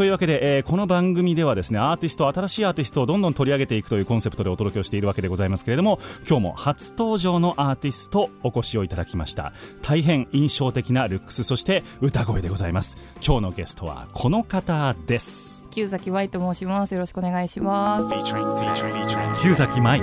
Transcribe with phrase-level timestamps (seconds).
[0.00, 9.52] というわけで、えーこの番組ではですねアーティスト新しいアーティストをどんどん取り上げていくというコンセプトでお届けをしているわけでございますけれども今日も初登場のアーティストお越しをいただきました。
[9.82, 12.96] 大変印象的なルックスそして歌声でございます。
[13.16, 15.64] 今日のゲストはこの方です。
[15.70, 16.94] 旧崎舞と申します。
[16.94, 18.08] よろしくお願いします。
[19.54, 20.00] 崎舞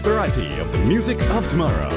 [0.00, 1.88] Best variety of the music of tomorrow.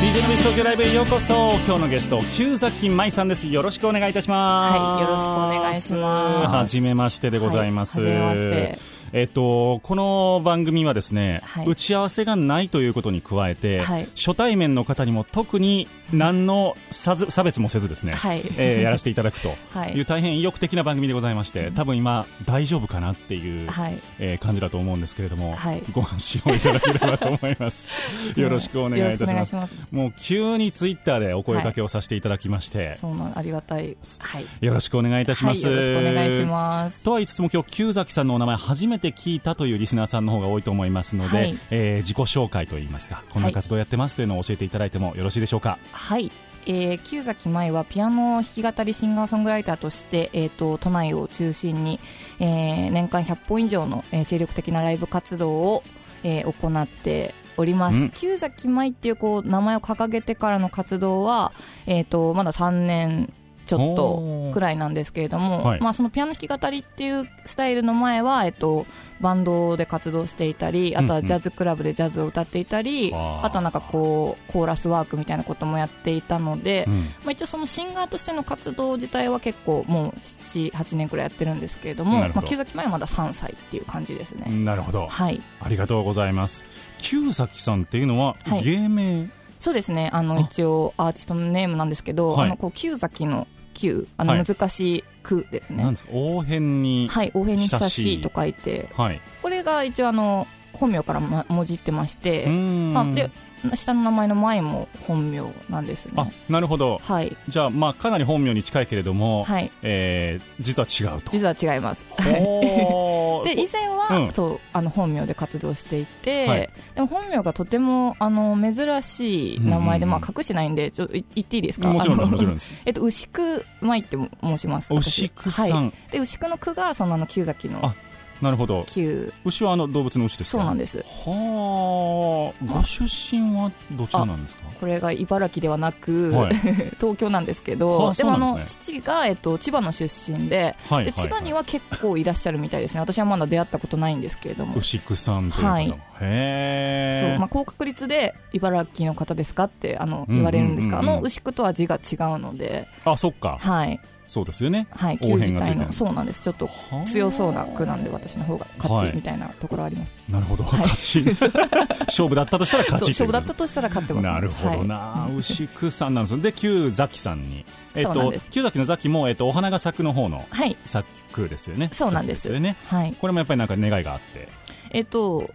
[0.00, 1.34] DJ のミス東京ライブへようこそ。
[1.66, 3.46] 今日のゲスト旧崎舞さんです。
[3.48, 4.78] よろしくお願いいたします。
[4.78, 6.56] はいよろしくお願いします。
[6.56, 11.66] はじめましてでございます、はいはじめましてえっとこの番組はですね、はい。
[11.66, 14.08] 打ち合わせがないということに加えて、はい。
[14.16, 18.42] 初対面の方にも特に何の差別もせずですね、はい。
[18.56, 23.98] えーやらせていただくと はいいう大変意欲的な番組でございまして多分今大丈夫かなっていう、はい。
[24.18, 25.82] えー感じだと思うんですけれども、はい。
[25.92, 27.90] ご安心をいただければと思います。
[28.36, 29.56] よろしくお願いいたします。
[29.56, 33.96] よろしくお願いしもう急にツイッターでお声掛けをさせていただきまして、そうなんありがたい。
[34.20, 34.46] はい。
[34.60, 37.02] よろしくお願いいたします、はい、よろしくお願いします。
[37.02, 41.58] とは言いつつも今日旧崎さんのお名前初めて聞いたというリスナーさんの方が多いと思いますので、はい。
[41.70, 45.78] えー自己紹介といいますかこんな活動やってますというのを教えていただいてもよろしいでしょうか？
[45.92, 46.30] はい、
[46.66, 52.00] えー、旧崎舞はピアノ弾き語りシンガーソングライターとして、えー、と都内を中心に、
[52.38, 55.82] えー年間100本以上の、えー精力的なライブ活動を、
[56.22, 58.10] えー行っております、うん。
[58.10, 61.52] 旧崎舞っていうこう名前を掲げてからの活動は、
[61.86, 63.32] えー、とまだ3年
[63.66, 64.52] ちょっおとー。
[64.52, 65.80] くらいなんですけれども、はい。
[65.80, 68.86] まあ、そのピアノ弾き語りっていうスタイルの前は、えっと、
[69.20, 76.94] バンドで活動していたりあとはジャズクラブでジャズを歌っていたり、うんうんあとはなんかこうコーラスワークみたいなこともやっていたので、うん。
[76.94, 85.06] まあ、一応そのシンガーとしての活動自体は結構もう78年くらいやってるんですけれどもまあ、木崎前はまだ3歳っていう感じですね、なるほど。
[85.08, 85.40] はい。
[85.60, 86.64] ありがとうございます。
[86.98, 88.62] 旧崎さんっていうのははい。
[88.62, 90.10] 芸名、そうですね。
[90.12, 90.40] あのあ。
[90.40, 92.46] 一応アーティストのネームなんですけど、はい。
[92.46, 93.46] あのこう旧崎の
[93.76, 94.44] 旧あのはい。
[94.44, 96.10] 難しい句ですね、なんですか？
[96.12, 98.88] 応変にはい応変に久久しいと書いて。
[98.96, 103.30] はい、これが一応あの本名から、ま、もじってまして、まあ、で
[103.74, 107.00] 下の名前の前も本名なんですあねなるほど。
[107.02, 107.36] はい。
[107.48, 109.72] じゃあまあかなり本名に近いけれども、はい。
[109.82, 111.32] えー実は違うと。
[111.32, 112.06] 実は違います。
[112.10, 114.30] ほ で以前は、うん。
[114.32, 116.70] そうあの本名で活動していて、はい。
[116.94, 121.88] でも本名がとてもあの珍しい名前で、まあ、隠してないんでちょっとい言っていいですか？
[121.88, 122.72] もちろんですもちろんです。
[122.84, 124.92] えっと、牛久舞って申します。
[124.92, 127.94] 私牛久さん、はい、で牛久の久がそのあの旧崎のあ
[128.40, 128.84] なるほど。
[128.86, 130.58] 旧牛はあの動物の牛ですか？
[130.62, 130.98] そうなんです。
[130.98, 132.64] はあ。
[132.66, 134.62] ご出身はどちらなんですか？
[134.78, 136.54] これが茨城ではなく、はい。
[137.00, 143.00] 東京なんですけはどあでもあのそうなんです父が、えっと、千葉の出身ではいで千葉には結構いらっしゃるみたいですね。
[143.00, 144.76] 私はまだ出会ったことないんですけれども。
[144.76, 145.88] 牛久さんという方、はい。
[145.88, 153.58] へえ、そうまあ、高確率で茨城の方ですかってあのうんうんうんうん言われるんですが、あの牛久とは字が違うので、あそっか。
[153.60, 154.86] はいそうですよね。
[154.90, 155.92] はい、応旧自体の。
[155.92, 156.42] そうなんです。
[156.42, 157.06] ちょっとはあ。
[157.06, 160.80] 強そうな句なんで私の方が勝はいちみたいなところあります、なるほど、はい。
[160.80, 161.24] 勝ち。
[162.06, 165.36] 勝負だったとしたら勝ち勝負だったとしたら勝ってます、ね、なるほどな、はい。
[165.36, 167.64] 牛久さんなんですで旧崎さんに。
[167.94, 168.48] えっとそうなんです。
[168.50, 170.76] 旧崎の崎も、えっと、お花が咲くの方のはい。
[170.84, 171.88] 咲くですよね。
[171.92, 172.42] そうなんです。
[172.42, 172.76] 咲よね。
[172.86, 173.14] はい。
[173.20, 174.48] これもやっぱりなんか願いがあって。
[174.90, 175.48] えっと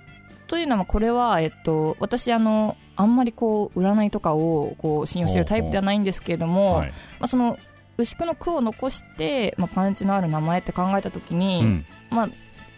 [0.47, 7.57] というのはこれは、えっと、私あのあんまりこう占いとかをこう信用してるタイプではないんですけれども、はい、まあ、その
[7.97, 11.85] 牛久の句を残して、まあ、パンチのある名前って考えた時に、うん。
[12.09, 12.29] まあ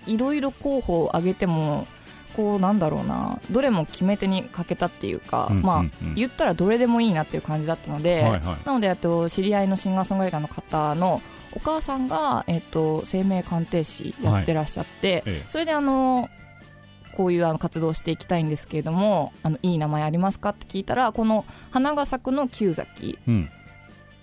[0.06, 1.88] いろいろ候補を挙げても
[2.36, 5.92] こうなんだろうなどれも決め手に欠けたっていうか、うんまあ、うん。
[6.04, 8.42] うん言ったらどれでもいいなっていう感じだったので、はいはい。
[8.66, 11.22] なのであと知り合いのシンガーソングライターの方の
[11.56, 15.46] お母さんが、えっと生命鑑定士やってらっしゃって、ええ。
[15.50, 16.30] それであの
[17.16, 23.20] こういうあの活動をしていきたいんですけれどもあのいい名前ありますかって聞いたらこの花が咲くの旧崎。
[23.28, 23.50] うん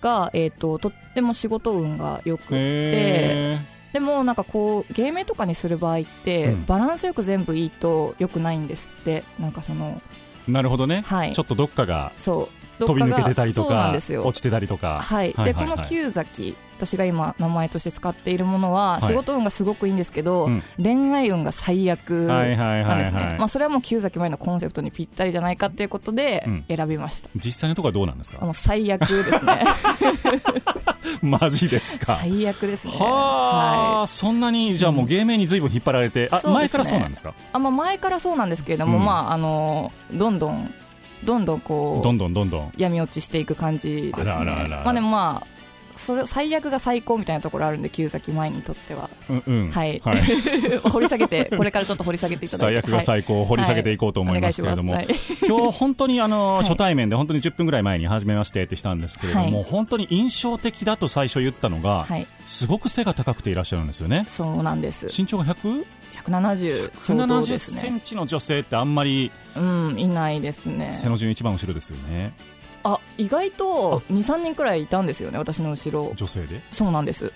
[0.01, 3.59] が、えっととっても仕事運がよくって、へ
[3.93, 6.65] でもなんかこう芸名とかにする場合って、うん。
[6.65, 11.33] バランスよく全部いいとよくないんですってなんかそのーなるほどね、はい。
[11.33, 12.49] ちょっとどっかがそ
[12.79, 12.85] う。
[12.85, 14.99] 飛び抜けてたりとか落ちてたりとか。
[15.01, 15.67] はい、はいはいはい。
[15.67, 16.55] でこの旧崎
[16.85, 19.01] 私が今名前として使っているものは、はい。
[19.03, 20.63] 仕事運がすごくいいんですけど、うん。
[20.81, 26.65] 恋愛運が最悪はいはいなんですね、それはもう旧崎前のコンセプトにぴったりじゃないかっていうことでうん。
[26.67, 28.39] 選びました、実際のところはどうなんですか？
[28.41, 29.63] あもう最悪ですね。
[31.21, 32.17] マジですか。
[32.17, 32.93] 最悪ですね。
[32.99, 34.07] はあ、い。
[34.07, 36.53] そんなにじゃあもう芸名に随分引っ張られて、うですね。
[36.53, 37.33] 前からそうなんですか？
[37.53, 39.05] あまあ、前からそうなんですけれども、うん。
[39.05, 40.73] まああのどんどん
[41.23, 42.71] どんどんこうどんどんどんどん。
[42.77, 44.69] 闇落ちしていく感じですね。
[44.83, 45.47] まあでもまあ
[45.95, 49.09] それ最悪が最高みたいなところあるんで旧崎前にとっては。
[49.29, 49.71] うんうん。
[49.71, 50.01] はい。
[50.03, 50.21] はい、
[50.89, 52.81] 掘り下げてこれからちょっと掘り下げていただいて。
[52.81, 55.07] 最悪が最高を掘り下げていこうと思いますけれども、はい。
[55.47, 56.63] 今日本当にあの、 はい。
[56.63, 59.69] 初対面で本当に10分ぐらい前に初めましてってしたんですけれども、はい。
[59.69, 62.27] 本当に印象的だと最初言ったのが、はい。
[62.45, 64.25] すごく背が高くていらっしゃるんですよね。
[64.29, 65.07] そうなんです。
[65.15, 65.85] 身長が100
[66.23, 67.81] 170ちょうど170ですね。
[67.81, 70.89] センチの女性ってあんまりうんいないですね。
[70.93, 72.33] 背の順一番後ろですよね
[72.83, 76.13] あ意外と23人くらいいたんですよね私の後ろ。
[76.15, 76.61] 女性で？
[76.71, 77.31] そうなんです。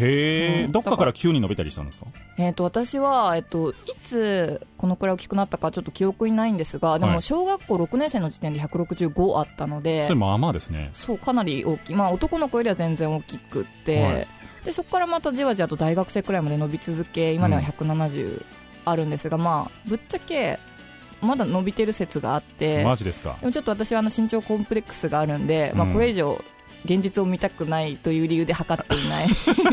[0.00, 0.72] へえ、うん。
[0.72, 2.06] どっかから急に伸びたりしたんですか？
[2.36, 7.14] えー、と私は、えっといつこのくらい大きくなったかちょっと記憶にないんですがではい。
[7.14, 10.90] も小学校6年生の時点で165あったので、それまあまあですね。
[10.92, 14.26] そうかなり大きい、まあ、男の子よりは全然大きくって、はい。
[14.64, 17.66] でそこからまたじわじわと大学生くらいまで伸び続け今ではうん。
[17.66, 18.44] 170
[18.86, 20.58] あるんですが、まあぶっちゃけ
[21.24, 23.36] まだ伸びてる説があってマジですか？
[23.40, 26.42] でもちょっと私はあの身長コンプレックスがあるんで、まあ、うんこれ以上
[26.84, 29.28] 現実を見たくないという理由で測っていない。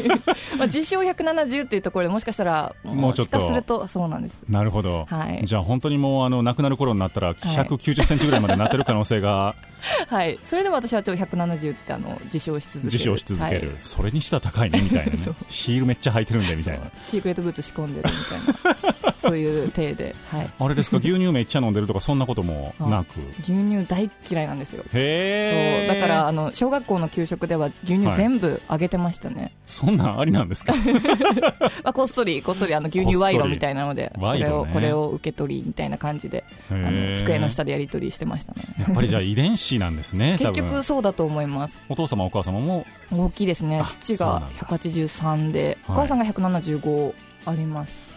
[0.58, 4.46] まあ自称170っていうところでもしかしたらもしかするとそうなんです。
[4.48, 9.56] なるほど、はい、じゃあ本当にもうあの亡くなる頃になったら190センチぐらいまでなってる可能性が。
[10.08, 12.86] はい、それでも私はちょっと170ってあの自称し続ける。
[12.86, 13.78] 自称し続ける、はい。
[13.80, 15.18] それにしたら高いねみたいなね。
[15.50, 16.92] ヒールめっちゃ履いてるんでみたいな。
[17.02, 18.91] シークレットブーツ仕込んでるみたいな
[19.22, 20.98] そういう体で、はい、あれですか？
[20.98, 23.20] 牛乳めっちゃ飲んでるとかそんなこともなく？
[23.42, 24.84] 牛乳大っ嫌いなんですよ。
[24.94, 30.74] へえそうだからあの小学校の給食では牛乳全部あげてましたね、そんなんありなんですか？
[31.84, 38.64] まあ、こっそりこっそりあの牛乳賄賂みたいなので これをこれを受け取りみたいな感じであの机の下でやり取りしてましたね。
[38.80, 40.70] やっぱりじゃあ遺伝子なんですね 多結分。
[40.72, 41.80] 局そうだと思います。
[41.90, 42.86] お父様お母様も？
[43.12, 43.80] 大きいですね。
[43.80, 44.60] あ父がそうなんだ。
[44.60, 45.98] 183で、はい。
[45.98, 47.14] お母さんが175
[47.46, 48.08] あります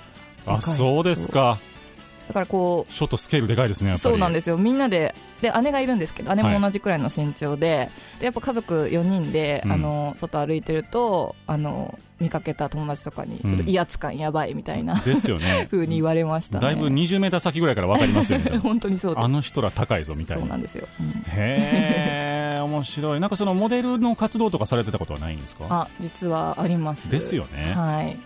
[0.47, 1.59] あそうですか。
[2.29, 4.13] だからこうちょっとスケールでかいですねやっぱり。
[4.13, 4.57] そうなんですよ。
[4.57, 9.73] みんなでで姉がいるんですけど姉も同じくらいの身長で,、でやっぱ家族4人で、うん。
[9.73, 13.51] あの外歩いてるとあの見かけた友達とかにうん。
[13.51, 15.69] ちょっと威圧感やばいみたいな、ですよね。
[15.71, 16.65] 風に言われましたね。
[16.65, 19.25] だいぶ20メーター先ぐらいから分かりますよね本当にそうです。
[19.25, 20.43] あの人ら高いぞみたいな。
[20.43, 21.07] そうなんですよ、うん。
[21.27, 23.21] へえ面白い。
[23.21, 25.67] なんかそのモデルの活動とかされてたことはないんですか？
[25.69, 27.11] あ実はあります。
[27.11, 27.75] ですよね。
[27.75, 28.17] はい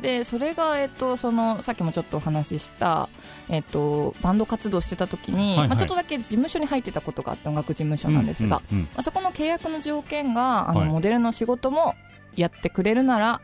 [0.00, 3.08] でそれが、えっと、そのさっきもちょっとお話しした、
[3.48, 5.68] えっと、バンド活動してた時に、はいはい。
[5.68, 10.88] まあ、ちょっとだけ事務所に入ってたことがあって音楽事務所なんですが、うんうんまあ、そこの契約の条件があの、はい。
[10.88, 11.94] モデルの仕事も
[12.36, 13.40] やってくれるなら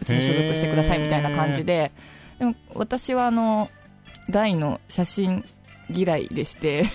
[0.00, 1.92] うちに所属してくださいみたいな感じで
[2.38, 3.70] でも私はあの
[4.30, 5.44] 大の写真
[5.90, 6.86] 嫌いでして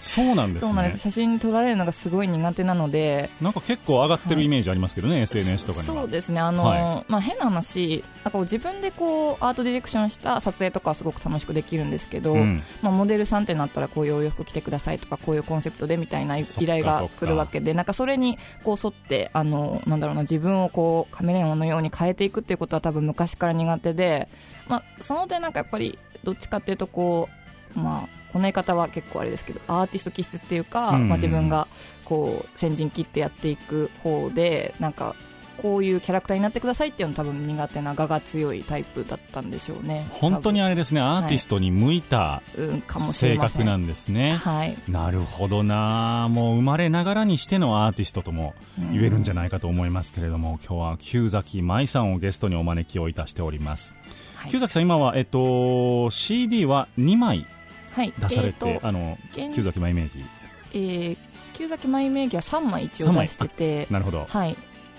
[0.00, 0.68] そうなんですね。
[0.68, 1.00] そうなんです。
[1.00, 3.30] 写真撮られるのがすごい苦手なので。
[3.40, 6.02] なんか結構上がってるイメージありますけどね、SNS とかには。
[6.02, 6.40] そうですね。
[6.40, 12.60] あの、はまあ、変な話なんか自分でこうアートディレクションした撮影とかはすごく楽しくできるんですけど、うん。
[12.82, 24.28] まあ、モデルさんってなったらこういうお洋服着てくださいとかこういうコンセプトでみたいな依頼が来るわけでなんかそれにこう沿ってあのなんだろうな自分をこうカメレオンのように変えていくっていうことは多分昔から苦手で、
[24.68, 27.28] まあ、その点なんかやっぱりどっちかっていうとこ
[27.76, 31.66] うまあこの言い方は結構あれですけどアーティスト気質っていうか、うんまあ、自分が
[32.04, 35.14] こう先陣切ってやっていく方でなんか
[35.60, 40.06] こういうキャラクターになってくださいっていうの多分苦手な我が強いタイプだったんでしょうね。
[40.08, 44.78] 本当にあれですねアーティストに向いた多分うんかもし性格なんですね、はい。
[44.88, 46.28] なるほどな。
[46.30, 48.54] もう生まれながらにしてのアーティストとも
[48.92, 53.96] 言えるんじゃないかと思いますけれども、今日は旧崎舞さんをゲストにお招きをいたしております、
[54.36, 54.50] はい。
[54.50, 57.59] 旧崎さん今は、えっと、CD は2枚はい
[57.96, 60.24] 出されて、えーとあの現旧崎舞イメージ。
[60.72, 61.16] えー、
[61.52, 64.26] 旧崎マイ名義は3枚一応出しててなるほど。
[64.28, 64.56] はい。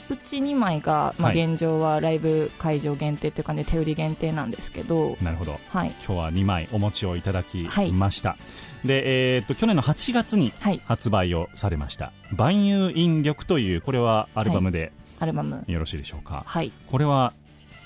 [0.10, 1.46] うち2枚が、まあ、はい。
[1.46, 5.58] 現状はライブ会場限定っていう感じで手売り限定なんですけどなるほど。
[5.70, 5.88] はい。
[6.06, 8.38] 今日は2枚お持ちをいただきはいました、
[8.84, 10.82] で、えーっと去年の8月にはい。
[10.86, 15.64] 発売をされました「万有引力」というこれはアルバムでアルバム。
[15.66, 16.74] よろしいでしょうか、はい。
[16.88, 17.32] これは「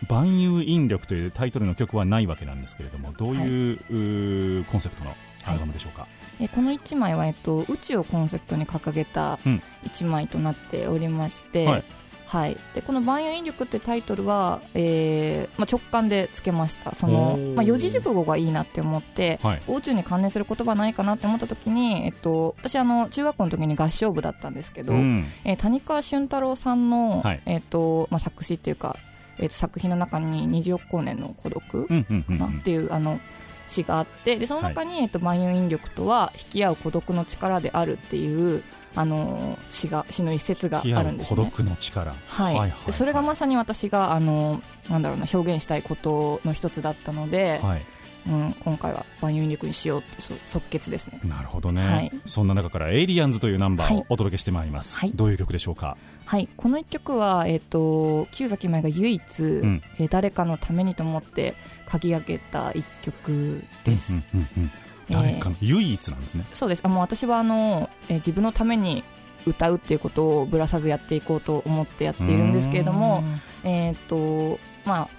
[0.08, 6.08] 万有引力」というタイトルの曲はないわけなんですけれどもどういう,、コンセプトのアルバムでしょうか、
[6.40, 9.62] えこの1枚は、えっと、宇宙をコンセプトに掲げたうん。
[9.86, 11.84] 1枚となっておりまして、はい。
[12.26, 12.58] はい。
[12.74, 16.96] でこの「万有引力」ってタイトルは、えーまあ、直感でつけました。
[16.96, 19.62] そのまあ、四字熟語がいいなって思ってはい。
[19.68, 25.26] 宇宙に関連する言葉ないかなって思った時に、えっと、私あの中学校の時に合唱部だったんですけど、うん。
[25.44, 27.42] えー谷川俊太郎さんの、はい。
[27.46, 28.98] えっとまあ、作詞っていうか、
[29.40, 33.20] えっと作品の中に「20億光年の孤独」っていうあの
[33.68, 38.64] 詩があってでその中に、えっと、万有引力とは引き合う孤独の力であるっていう
[38.96, 41.44] あの詩が詩の一節があるんですね。
[41.44, 42.16] 独の力。
[42.28, 42.74] はい。
[42.92, 47.82] それがまさに私があのなんだろうな表現したいことの一つだったので、はい
[48.28, 51.20] うん、今回は万有引力にしようってそ即決ですね。
[51.24, 52.12] なるほどね、はい。
[52.26, 54.02] そんな中から「エイリアンズ」というナンバーはい。
[54.02, 55.12] をお届けしてまいります、はい。
[55.14, 55.96] どういう曲でしょうか？
[56.26, 59.82] はい、この一曲は、えっと旧崎舞が唯一、ん。
[60.00, 61.56] えー誰かのためにと思って
[61.92, 64.24] 書き上げた一曲です。
[64.34, 64.72] うんうんうんうん。
[65.10, 65.22] えー。
[65.22, 66.82] 誰かの唯一なんですね、そうです。
[66.84, 69.04] あもう私はあの、えー自分のために
[69.46, 73.24] 歌うっていうことをぶらさずやっていこうと思ってやっているんですけれども
[73.64, 75.10] えーっとまあ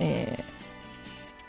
[0.00, 0.53] えー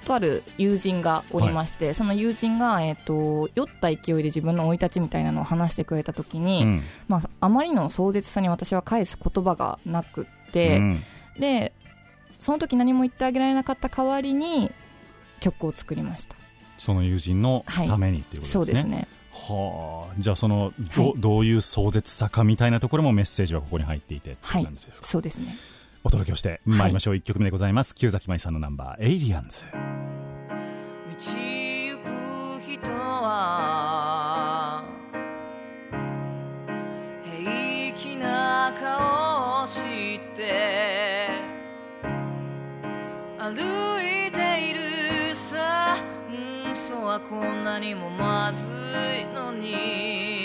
[0.05, 6.81] とある友人がおりまして、その友人が、えーっと酔った勢いで自分の生い立ちみたいなのを話してくれた時に、うん。
[7.07, 11.03] まあ、あまりの壮絶さに私は返す言葉がなくって、うん。
[11.39, 11.73] で
[12.37, 14.71] その時何も言ってあげられなかった代わりに
[15.39, 16.35] 曲を作りました。
[16.77, 19.07] その友人のためにっていうことですね、そうですね。
[19.31, 20.15] はあ。
[20.17, 21.13] じゃあそのど,、はい。
[21.17, 25.55] どういう壮絶さかみたいなところもメッセージはここに入っていてって感じでしょうか、そうですね
[26.05, 27.95] お届けをして参りましょう、一1曲目でございます。
[27.95, 29.79] 旧崎舞さんのナンバー「エイリアンズ」道
[31.09, 34.83] 行く人は
[37.23, 41.27] 平気な顔をして
[43.39, 43.53] 歩
[43.99, 45.97] いているさ。
[46.29, 48.69] うん嘘はこんなにもまず
[49.21, 50.44] いのに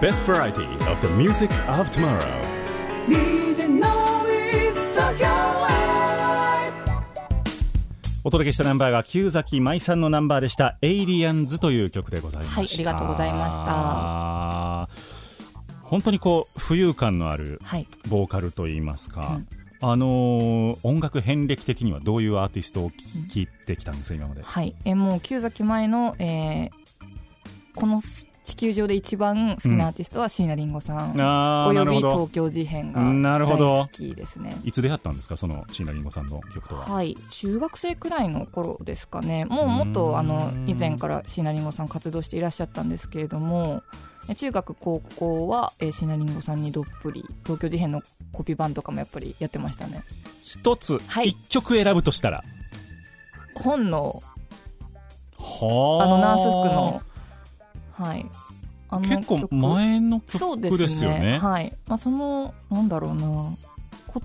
[0.00, 2.18] best variety of the music of tomorrow」
[3.08, 3.66] DJ
[8.24, 14.88] お届けしたナンバーが旧崎舞さんのナンバーでした「エイリアンズ」という曲でございました、はいありがとうございました。
[15.82, 17.86] 本当にこう浮遊感のあるはい。
[18.08, 19.40] ボーカルといいますか、
[19.80, 24.42] あのー音楽遍歴的にはどういうアーティストを聴いてきたんですか今まで？
[24.42, 24.74] はい。
[24.84, 26.70] えもう旧崎前の、えー
[27.76, 28.00] この
[28.46, 33.66] 地球上で一番好きなアーティストは椎名林檎さん、あーおよび東京事変がなるほど。
[33.80, 34.56] 大好きですね。
[34.62, 35.36] いつ出会ったんですか？
[35.36, 36.82] その椎名林檎さんの曲とは。
[36.82, 37.16] はい。
[37.30, 39.46] 中学生くらいの頃ですかね。
[39.46, 43.82] もうもっとあの以前から椎名林檎さん活動していらっしゃったんですけれども
[44.28, 48.00] え中学高校はえー椎名林檎さんにどっぷり東京事変の
[48.32, 50.04] コピー版とかもやっぱりやってましたね。
[50.44, 51.30] 一つはい。
[51.30, 52.44] 一曲選ぶとしたら。
[53.56, 54.22] 本の
[55.36, 57.02] はあのナース服の
[57.96, 58.26] はい。
[58.88, 61.38] あの結構曲前の曲ですすよね。
[61.38, 63.26] はい、まあ、そのなんだろうな。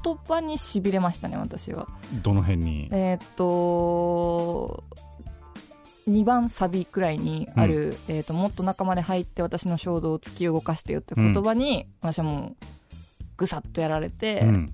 [0.04, 1.88] 言葉にしびれましたね私は。
[2.24, 2.88] どの辺に？
[2.92, 4.84] えーっと
[6.08, 12.66] 2番サビくらいにある、えーっともっと仲間で入って私の衝動を突き動かしてよって言葉に、私はもう
[13.38, 14.74] ぐさっとやられて、うん。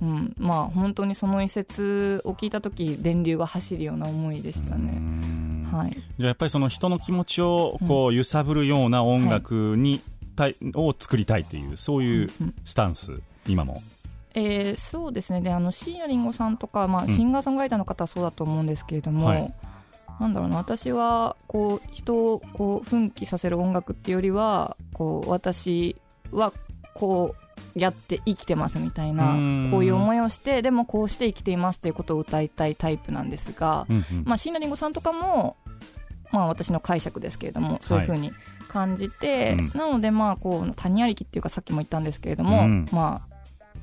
[0.00, 0.34] うん。
[0.38, 5.37] まあ本当にその一節を聞いた時電流が走るような思いでしたうね。
[5.68, 10.00] んはい、じゃあやっぱりその人の気持ちをこう揺さぶるような音楽に、
[10.38, 13.82] たいを作りたいっていうそういううんスタンス今も。
[14.34, 15.40] えーそうですね。
[15.40, 17.08] であの椎名林檎さんとか、まあ、ん。
[17.08, 19.54] シンガーソングライターの方はそうだと思うんですけれども、はい。
[20.20, 20.56] なんだろうな。
[20.56, 25.96] 私はこう人をこう奮起させる音楽っていうよりはこう私
[26.30, 26.52] は
[26.94, 34.24] こうやって生きてますみたいうなこういう思いをしてでもこうして生きていますっていうことを歌いたいタイプなんですが、うんうん。
[34.24, 35.56] まあ、椎名林檎さんとかも、
[36.32, 38.32] まあ、私の解釈ですけれどもそういうふうに
[38.68, 39.78] 感じて、うん。
[39.78, 42.88] なのでまあこう谷ありきっていうかさっきも言ったんですけれども、うん。
[42.92, 43.27] まあ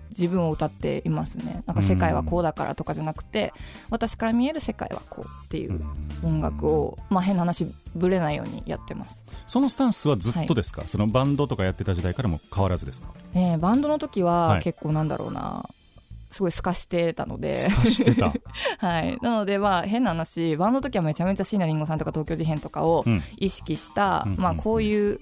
[0.09, 1.63] 自分を歌っていますね。
[1.65, 3.53] なんか世界はこうだからとかじゃなくて、
[3.89, 5.81] 私から見える世界はこうっていう
[6.23, 13.09] 音楽を、まあ、変な話ぶれないようにやってます、そのスタンスはずっとですか、そのバンドとかやってた時代からも変わらずですか？
[13.33, 14.61] えーバンドの時ははい。
[14.61, 15.67] 結構なんだろうな、
[16.29, 17.55] すごい透かしてたので。
[17.55, 18.33] 透かしてた。
[18.79, 23.21] はい、なのでまあ変な話バンドの時はめちゃめちゃ椎名林檎さんとか東京事変とかをうん。
[23.37, 24.35] 意識した、うん。
[24.37, 25.19] まあ、こういう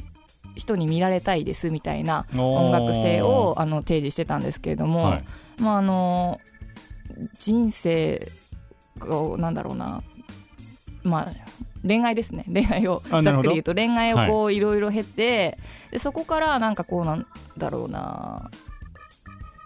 [0.56, 5.24] 人に見られたいですみたいな音楽性をあの提示してたんですけれども、はい。
[5.58, 6.40] まああの
[7.40, 8.32] 人生
[9.00, 10.04] こうなんだろうな
[11.04, 11.32] まあ
[11.86, 12.46] 恋愛ですね。
[12.52, 15.58] 恋愛をざっくり言うと恋愛をこういろいろ経て、
[15.92, 18.50] でそこからなんかこうなんだろうな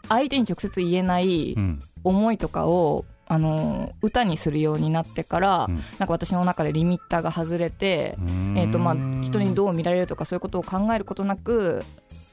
[0.10, 1.80] 相手に直接言えないうん。
[2.04, 5.76] 思いとかを、あの歌にするようになってから、うん。
[5.76, 8.18] なんか私の中でリミッターが外れて、
[8.56, 11.84] えーとまあ、人にどう見られるとかそういうことを考えることなく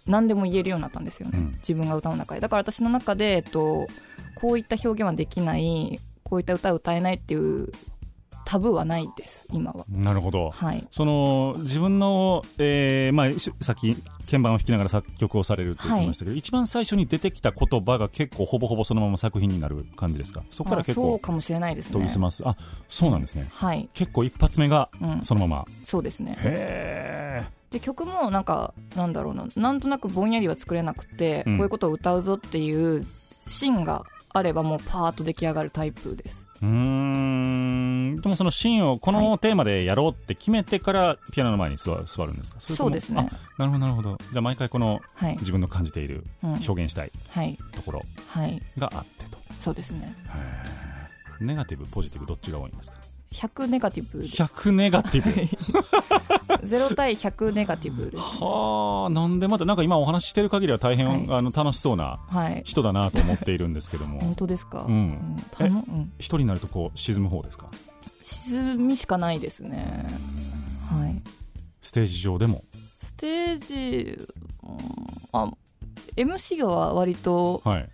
[0.06, 1.52] 何でも言えるようになったんですよね、うん。
[1.56, 2.40] 自分が歌の中で。
[2.40, 3.86] だから私の中で、えっと、
[4.36, 7.72] こういった表現はできないこういった歌を歌えないっていう
[8.44, 9.84] タブーはないです今は。
[9.88, 10.50] なるほど。
[10.50, 10.86] はい。
[10.90, 13.96] その自分の、えーまあ、しさっき
[14.30, 20.42] 鍵盤を弾きながら作曲をされるって言ってましたけど、一番最初に出てきた言葉が結構ほぼほぼそのまま作品になる感じですか？
[20.50, 21.92] そこからあそう結構かもしれないですね。
[21.94, 22.42] 研ぎ澄ます？
[22.46, 22.56] あ
[22.88, 23.48] そうなんですね。
[23.50, 26.36] はい、結構一発目がうん、そのまま、そうですね。
[26.38, 29.46] へで曲もなんかなんだろうな。
[29.56, 31.56] なんとなくぼんやりは作れなくて、うん。
[31.56, 33.04] こういうことを歌うぞっていう
[33.46, 34.04] 芯が
[34.36, 36.48] あればもうパーッと出来上がるタイプです。
[36.60, 38.18] えうーん。
[38.18, 42.58] でもそのシーンをこのテーマでやろうって決めてからピアノの前に座る座るんですか？
[42.60, 43.28] そうですね。
[43.30, 44.18] あなるほどなるほど。
[44.32, 47.56] じゃあ毎回このはい、自分の感じているうん、表現したいはい。
[47.72, 48.60] ところはい。
[48.76, 49.38] があってと。
[49.60, 50.16] そうですね。
[51.40, 52.96] ネガティブポジティブどっちが多いんですか
[53.32, 54.42] ？100ネガティブです。
[54.42, 55.30] 100ネガティブ
[56.64, 61.26] 0対100ネガティブですはあなんでまたなんか今お話ししてる限りは大変、はい。
[61.30, 62.62] あの楽しそうなはい。
[62.64, 64.20] 人だなと思っているんですけども。
[64.24, 64.92] 本当ですか、うん。
[64.94, 64.96] う
[65.60, 67.66] ん一人になるとこう沈む方ですか？
[68.22, 70.06] 沈みしかないですね。
[70.90, 71.22] はい。
[71.80, 72.64] ステージ上でも？
[72.98, 74.18] ステージ、
[74.62, 74.78] うん
[75.32, 75.50] あ
[76.16, 77.88] MC は割とはい、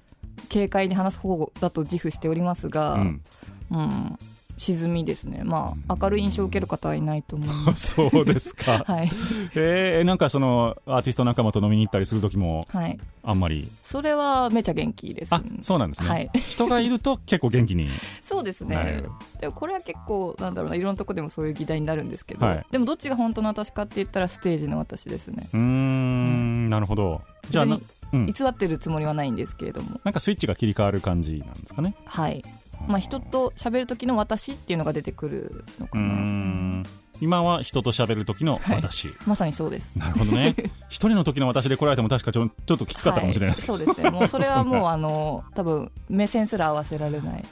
[0.53, 3.23] 軽快に話す方だと自負しておりますが、うん、
[3.71, 4.19] うん、
[4.61, 5.41] 沈みですね。
[5.43, 7.95] まあ明るい印象を受ける方はいないと思います。
[8.13, 8.85] そうですか。
[8.87, 9.11] はい。
[9.55, 12.99] えー、なんかそのアーティスト仲間と飲みに行ったりする時もはい。
[13.23, 13.67] あんまり？
[13.83, 16.31] それはめちゃ元気ですあそうなんですね、はい。
[16.35, 17.89] 人がいると結構元気に。
[18.21, 19.03] そうですね。
[19.41, 22.67] でもこれは結構なんだろうないろんなとこでもそういう議題になるんですけど、はい。
[22.71, 25.49] でもどっちが本当の私かって言ったらステージの私ですね。
[25.55, 27.23] うーんなるほど。
[27.49, 27.67] じゃあ
[28.13, 30.01] うん、偽ってるつもりはないんですけれども。
[30.03, 31.95] なんかスイッチが切り替わる感じなんですかね。
[32.05, 32.43] はい
[32.87, 36.87] まあ人と喋る時の私っていうのが出てくるのかな、ん。
[37.21, 39.99] 今は人と喋る時の私、まさにそうです。
[39.99, 40.55] なるほどね。
[40.89, 44.11] 一人の時の私で来られても確かちょちょっときつかったかもしれないです、はい、そうですね。
[44.11, 47.45] もうそれはもう あの多分目線すら合わせられない。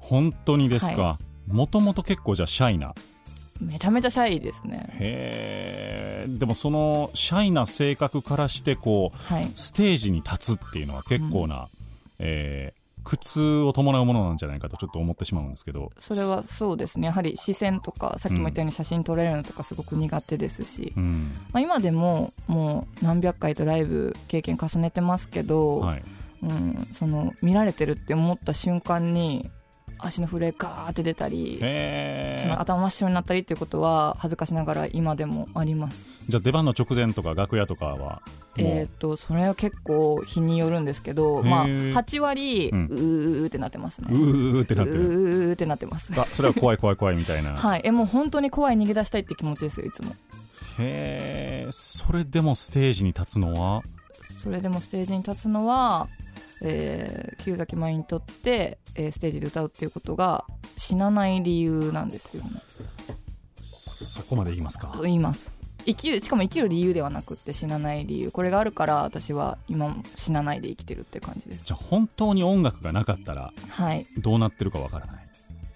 [0.00, 2.94] 本当にですか、はもともと結構じゃあシャイな。
[3.60, 4.88] めちゃめちゃシャイですね。
[4.98, 6.26] へえ。
[6.26, 9.50] でもそのシャイな性格からしてこうはい。
[9.54, 11.68] ステージに立つっていうのは結構な、
[12.18, 15.90] えー苦痛を伴うものなんじゃないかとちょっと思ってしまうんですけど。
[15.98, 17.06] それはそうですね。
[17.06, 21.32] やはり視線とかさっきも言ったように写真撮られるのとかすごく苦手ですし、うん。
[21.52, 26.02] まあ、今でももう何百回とライブ経験重ねてますけど、はい。
[26.42, 29.50] うん、その見られてるって思った瞬間に
[30.06, 36.20] 足の震えガーって出たりへえしま頭真っ白になったりっていうことは恥ずかしながら今でもあります。
[36.28, 38.22] じゃあ出番の直前とか楽屋とかは
[38.56, 44.08] えっ、とそれは結構日によるんですけど、まあ、へー8割、ううんーってなってますね。
[44.10, 45.48] うーってなってる。
[45.48, 46.12] うーってなってます。
[46.18, 47.54] あそれは怖い怖い怖いみたいな。
[47.56, 47.80] はい。
[47.84, 50.14] えもう本当に怖い逃げ出したいって気持ちですよいつも。
[50.78, 53.82] へえそれでもステージに立つのは？
[54.38, 56.08] それでもステージに立つのは、
[56.60, 60.44] えー、旧崎舞にとって、えーステージで歌うっていうことが
[60.76, 62.50] 死なない理由なんですよね。
[63.62, 64.88] そこまで言いますか？
[64.88, 65.52] と言います。
[65.86, 68.30] 生きるしかも生きる理由ではなくって死なない理由。
[68.30, 71.64] これがあるから私は今も死なないで生きてるって感じです。
[71.64, 74.06] じゃあ本当に音楽がなかったらはい。
[74.18, 75.26] どうなってるかわからない、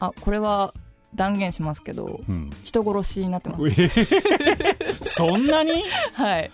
[0.01, 0.75] あこれは
[1.15, 3.67] 断言しますけどうん、人殺しになってます。
[3.69, 5.71] えーそんなに？
[6.15, 6.51] はい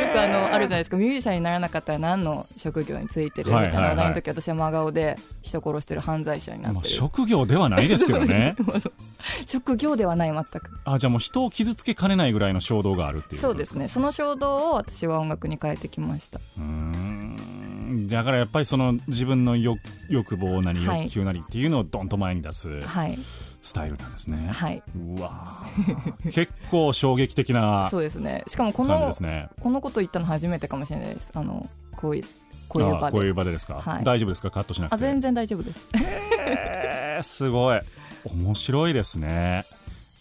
[0.00, 0.96] よくあのあるじゃないですか。
[0.96, 8.56] ミュージシャンにならなかったら何の職業についてるみたいな話題の時、私は真顔で人殺してる犯罪者になっまあ、てる職業ではないですけどね。
[9.46, 10.78] 職業ではない全く。
[10.84, 13.88] あじゃあもう人を傷つけかねないぐらいの衝動があるっていうそうですね。
[13.88, 16.38] その衝動を私は音楽に変えてきました。
[16.58, 18.08] うーん。
[18.08, 21.02] だからやっぱりその自分の欲欲望なりはい。
[21.04, 22.80] 欲求なりっていうのをドンと前に出す。
[22.82, 23.18] はい
[23.62, 24.82] スタイルなんですね、はい。
[24.96, 26.24] うわー。
[26.32, 28.42] 結構衝撃的なそうですね。
[28.46, 29.12] しかもこの
[29.60, 31.30] このこと言ったの初めてかもしれないです。
[31.34, 32.24] あのこういう
[32.68, 34.04] こういう場あこういでう場でですか、はい。
[34.04, 34.50] 大丈夫ですか？
[34.50, 34.94] カットしなくて。
[34.94, 35.86] あ全然大丈夫です。
[35.94, 37.80] えーすごい。
[38.24, 39.64] 面白いですね。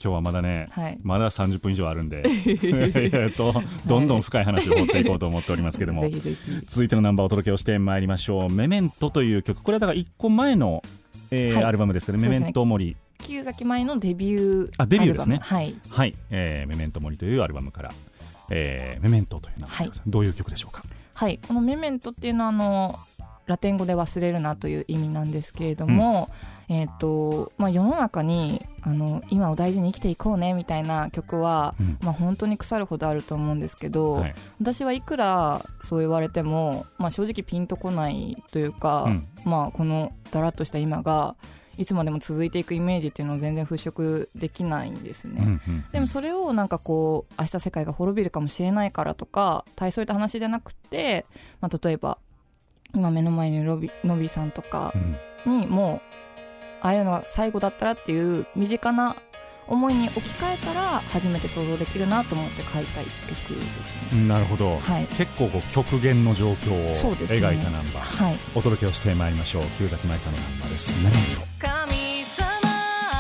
[0.04, 0.98] 今日はまだね、はい。
[1.02, 2.24] まだ30分以上あるんで。
[2.26, 3.54] えっと
[3.86, 6.10] どんどん深い話を掘っていこうと思っておりますけども、
[6.68, 9.62] 続いてのナンバーをお届けをしてまいりましょう「メメント」という曲。
[9.62, 10.84] これはだから1個前の、
[11.32, 11.64] えーはい。
[11.66, 12.46] アルバムですけど「メそうですね。
[12.48, 15.40] メント森」旧崎前のデビューあデビューですね。
[15.42, 15.76] はい。
[15.90, 17.92] はい、えーメメント森」というアルバムから
[18.50, 20.04] 「えーメメント」という名前でござい。
[20.08, 20.84] どういう曲でしょうか？
[21.14, 21.40] はい。
[21.48, 23.00] この「メメント」っていうのはあの
[23.46, 26.30] ラテン語で忘れるなという意味なんですけれども、
[26.70, 31.98] えっ、とまあ世の中にあの今を大事に生きていこうねみたいな曲は、うん。
[32.02, 34.36] まあ本当に腐るほどあると思うんですけど、はい。
[34.62, 39.28] 私はいくらそう言われても、まあ、正直ピンとこないというか、うん。
[39.46, 41.36] まあこのだらっとした今が
[41.80, 45.42] いつまでも続いていくイメージっていうのを全然払拭できないんですね。
[45.42, 51.26] うんうんでもそれをなんかこう明日世界が滅びるかもしれないからとか大そういった話じゃなくて、
[51.62, 52.18] まあ、例えば
[52.94, 54.94] 今目の前にロビのびさんとか
[55.46, 56.02] うんにも
[56.82, 59.16] う会えるのが最後だったらっていう身近な
[59.70, 63.08] 思いに置き換えたら初めて想像できるなと思って書いた一
[63.48, 64.28] 曲ですね。
[64.28, 65.08] なるほど、はい。
[65.08, 68.40] 結構こう極限の状況を描いたナンバー、はい。
[68.56, 69.64] お届けをしてまいりましょう。
[69.78, 71.42] 旧崎舞さんのナンバーです「メメント。
[71.60, 72.48] 神様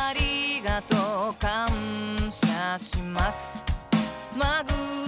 [0.07, 0.95] ありがと
[1.29, 1.33] う。
[1.39, 1.69] 感
[2.31, 3.63] 謝します。
[4.35, 4.98] まぐ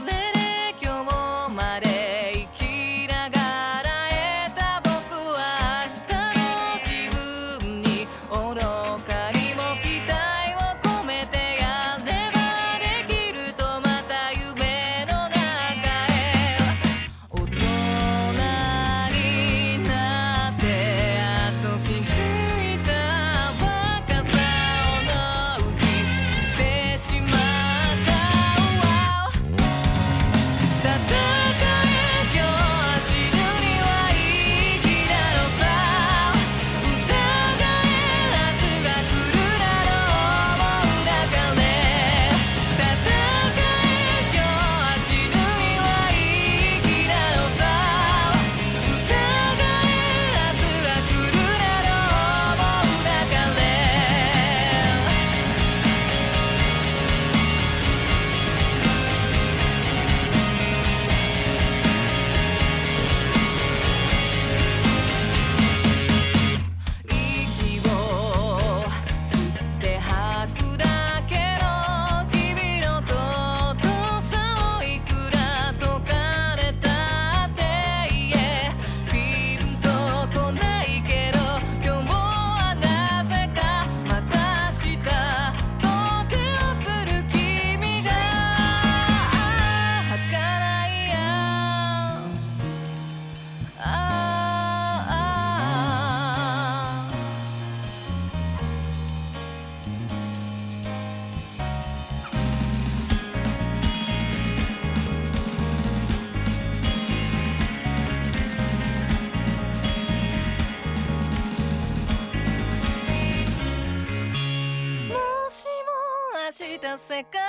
[117.11, 117.40] 明日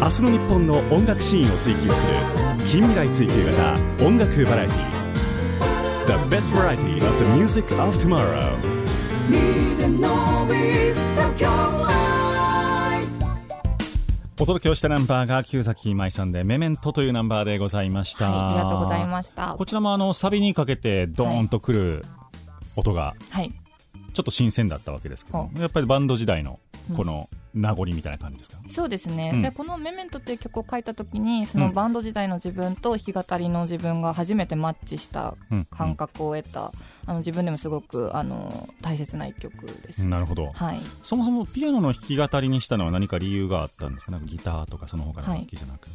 [0.00, 2.14] 明日の日本の音楽シーンを追求する
[2.64, 5.00] 近未来追求型音楽バラエティ
[6.06, 8.56] The best variety of the music of tomorrow.
[14.40, 19.54] お届けをしたナンバーが旧崎舞さんで「メメント」というナンバーでございました、はい、ありがとうございました。
[19.58, 22.06] こちらもあのサビにかけてドーンとくる
[22.74, 23.52] 音がはい。
[24.14, 26.58] ちょっと新鮮だったわけですけど、はやっぱりバンド時代の
[26.96, 28.58] この名残みたいな感じですか？
[28.68, 29.42] そうですね、うん。
[29.42, 36.72] でこの「メメント」っていう曲を書いた時にそうのんバンド時代の自分と弾き語りの自分が初めてマッチしたうん感覚を得た、
[37.06, 40.52] あの自分でもすごくあの大切な一曲です、なるほど。
[40.52, 40.80] はい。
[41.02, 44.12] そもそもピアノの弾き語りにしたのは何か理由があったんですか？
[44.12, 45.88] なんかギターとかその他の楽器じゃなく、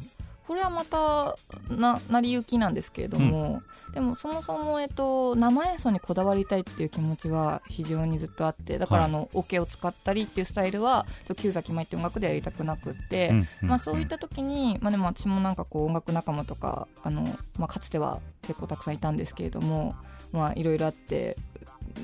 [0.48, 1.36] これはまた
[1.70, 9.12] な成り行きなんですけれども、でもそもそも、えっと、生演奏にこだわりたいっていう気持ちは非常にずっとあってだからはい。
[9.12, 11.06] あの、オケを使ったりっていうスタイルは
[11.36, 13.48] 旧崎舞って音楽でやりたくなくって、うん。
[13.64, 17.24] うんまあ、そういった時に、まあ、でも私もなんかこう音楽仲間とかあの、
[17.58, 19.96] まあ、かつては結構たくさんいたんですけれども
[20.32, 21.38] まあいろいろあって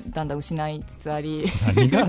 [0.08, 1.44] だんだん失いつつあり。
[1.66, 2.08] 何が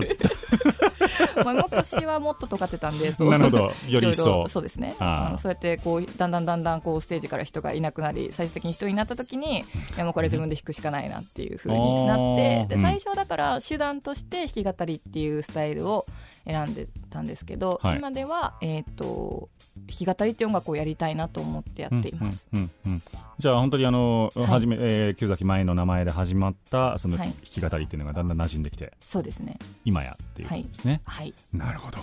[1.43, 3.29] まあ昔はもっと尖ってたんでそう。
[3.29, 3.71] なるほど。
[3.87, 4.43] より一層。
[4.43, 4.95] ろそうですね。
[4.99, 9.63] あそうやってこうだんだんだんだんこうステージから人がいなくなり最終的に一人になった時にい
[9.97, 16.05] やもうこれ自分で弾くしかないなっていう風になってで最初はだから手段として弾き語りっていうスタイルを
[16.45, 17.97] 選んでたんですけど、はい。
[17.97, 19.49] 今では、えー、と
[19.87, 22.47] 弾き語りっていう音楽をやりたいなと思ってやっています。
[22.53, 23.03] うんうんうんうん。
[23.37, 24.45] じゃあ本当にあの、はい。
[24.47, 27.27] はじめ、えー、旧崎前の名前で始まったそのはい。
[27.27, 29.57] 弾き語りっていうのがだんだん馴染んできて、そうですね。
[29.85, 31.33] 今やっていうことですね、はい。
[31.53, 31.99] なるほど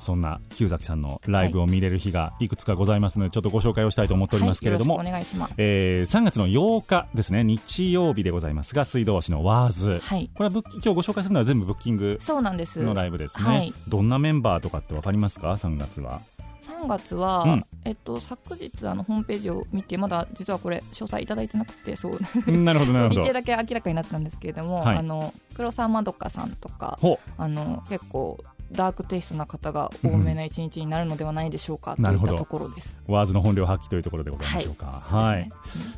[0.00, 5.54] そんな旧崎さんのライブを見れる日がいくつかございますので、ちょっとご紹介をしたいと思っておりますけれども、はい、お願いします。
[5.58, 10.30] えー3月の8日ですね日曜日でございますが水道市のワーズ、はい。
[10.34, 12.80] これはブッキ今日ご紹介するのは全部ブッキングそうなんです。
[12.80, 13.74] のライブですね、はい。
[13.88, 16.20] どんなメンバーとかってわかりますか？3月は。
[16.62, 17.66] 3月は、うん。
[17.84, 22.52] えっと、昨日あのホームページを見てまだ実はこれ詳細いただいてなくてそう。
[22.52, 23.20] なるほど なるほど。
[23.22, 24.98] 日程だけ明らかになったんですけれども、はい。
[24.98, 32.98] あの黒沢まどかさんとかほあの結構ダークテイストな方が多めな一日になるのではないでしょうか、とないるほどったところです。
[33.06, 35.02] ワーズの本領発揮というところでございましょうか。
[35.04, 35.50] そうですね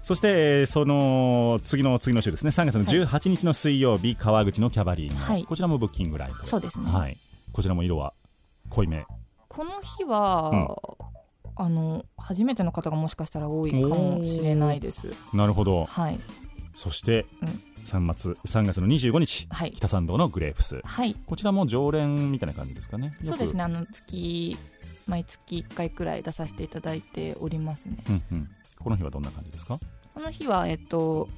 [0.02, 6.46] そして、えーその次の次の週ですね、3月の18日の水曜日、川口のキャバリーの、はいこちらもブッキングライブ。
[6.46, 7.16] そうですねはい。
[7.52, 8.14] こちらも色は
[8.70, 9.04] 濃いめ。
[9.48, 10.76] この日は、
[11.56, 15.08] あの初めての方がもしかしたら多いかもしれないです。
[15.34, 15.84] なるほど。
[15.84, 16.18] はい、
[16.74, 20.80] そして、うん3月 ,3 月の25日、はい北参道のグレープス。
[20.84, 23.14] はい、こちらも常連みたいな感じですかね。
[23.24, 23.62] そうですね。
[23.62, 24.56] あの月
[25.06, 27.96] 毎月1回くらい出させていただいておりますね。
[28.08, 28.48] うんうん。
[28.78, 29.78] この日はどんな感じですか？
[30.14, 31.28] この日は、えっと、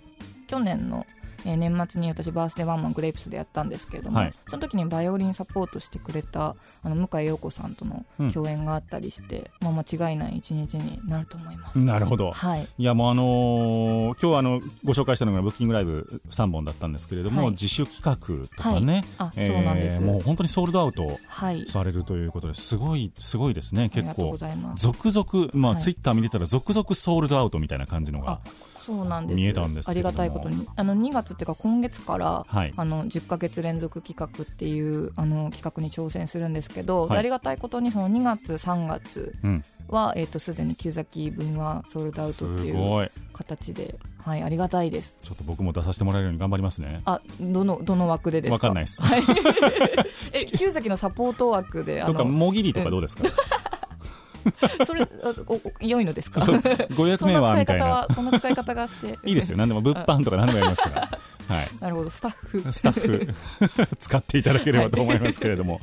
[0.46, 1.06] 去年の、
[1.46, 4.32] えー年末に私バースデーワンマングレープスでやったんですけれども、はい。
[4.46, 11.78] その時にバイオリンサポートしてくれたあの向井陽子さんとのうん共演があったりして、まあ、間違いない一日になると思います。
[11.78, 12.32] なるほど。
[12.32, 17.50] はい、いやもうあのー今日はあのご紹介したのがブッキングライブ3本だったんですけれども、はい。
[17.52, 21.66] 自主企画とかね、あそうなんです、えーもう本当にソールドアウトはい。
[21.68, 23.88] されるということですごいすごいですね。
[23.90, 24.36] 結構。
[24.76, 25.80] 続々まあ、はい。
[25.80, 28.40] ツイッター見てたら続々ソールドアウトみたいな感じのがあ
[28.84, 29.36] そうなんです。
[29.36, 30.68] 見えたんですありがたいことに。
[30.76, 32.72] あの2月っていうか今月から、はい。
[32.76, 37.18] あの10ヶ月連続企画っていうあの企画に挑戦するんですけど、はい。
[37.18, 39.64] ありがたいことにその2月3月うん。
[39.88, 45.18] は、えー、とすでに旧崎分はソールドアウトすっていう形で、はい、ありがたいです。
[45.22, 47.02] ちょっと僕も出させてもらえるように頑張りますね。
[47.04, 48.54] あ、どのどの枠でですか？
[48.54, 49.02] わかんないです。
[49.02, 49.22] はい。
[50.32, 53.24] え、旧崎のサポート枠で、あとかの、もぎりとかどうですか？
[54.86, 55.06] それ、
[55.80, 56.40] 良いのですか？
[56.96, 59.18] ご役 そんな使い目はみたいな方は、そんな使い方がして。
[59.24, 61.68] いいですよ何でも物販とか何でもやりますからはい。
[61.80, 62.72] なるほど、スタッフ。
[62.72, 63.28] スタッフ。
[63.98, 65.80] 使っていただければと思いますけれども、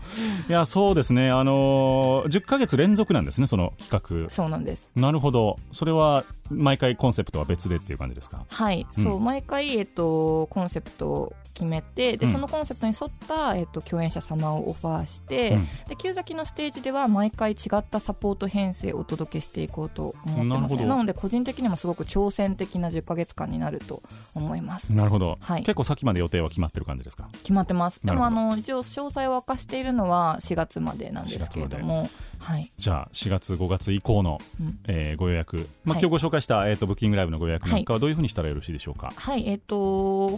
[0.49, 1.31] い、やそうですね。
[1.31, 4.29] あのー10ヶ月連続なんですねその企画。
[4.29, 4.89] そうなんです。
[4.95, 5.57] なるほど。
[5.71, 8.45] それは毎回コンセプトは別でっていう感じですか？
[8.49, 9.03] はい、うん。
[9.03, 12.31] そう、毎回、えっと、コンセプトを決めて、で、うん。
[12.31, 15.51] そのコンセプトに沿った、えっと、共演者様をオファーして。
[15.51, 15.65] うん。
[15.87, 20.85] で、旧崎のステージでは、毎回違ったサポート編成をお届けしていこうと思ってます、ね。
[20.85, 24.01] なので、個人的にもすごく挑戦的な10ヶ月間になると
[24.33, 24.93] 思います。
[24.93, 27.27] なるほど、はい結構先まで予定は決まってる感じですか？
[27.33, 28.01] 決まってます。
[28.05, 32.09] でも、あの、一応詳細を明かしているのは4月までなんですけれども。
[32.39, 32.71] はい。
[32.77, 34.79] じゃあ4月5月以降の、うん。
[34.87, 36.01] えーご予約、まあはい。
[36.01, 39.77] 今日ご紹介した、えー、とブッキングライブのご予約なんかはどういうふうにしたらよろしいでしょうか、はい、えっ、と、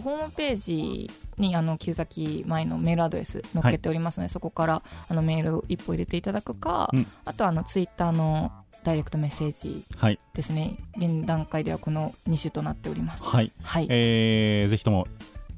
[0.00, 7.06] ームページに、あの、旧崎前のメールアドレス載っけておりますので、そこから、あの、メールを一歩入れていただくか、うん。
[7.24, 8.52] あと、あの、ツイッターの
[8.84, 10.76] ダイレクトメッセージはいですね。
[10.96, 13.24] 現段階ではこの2種となっております。
[13.24, 13.86] はい、はい。
[13.90, 15.06] えーぜひとも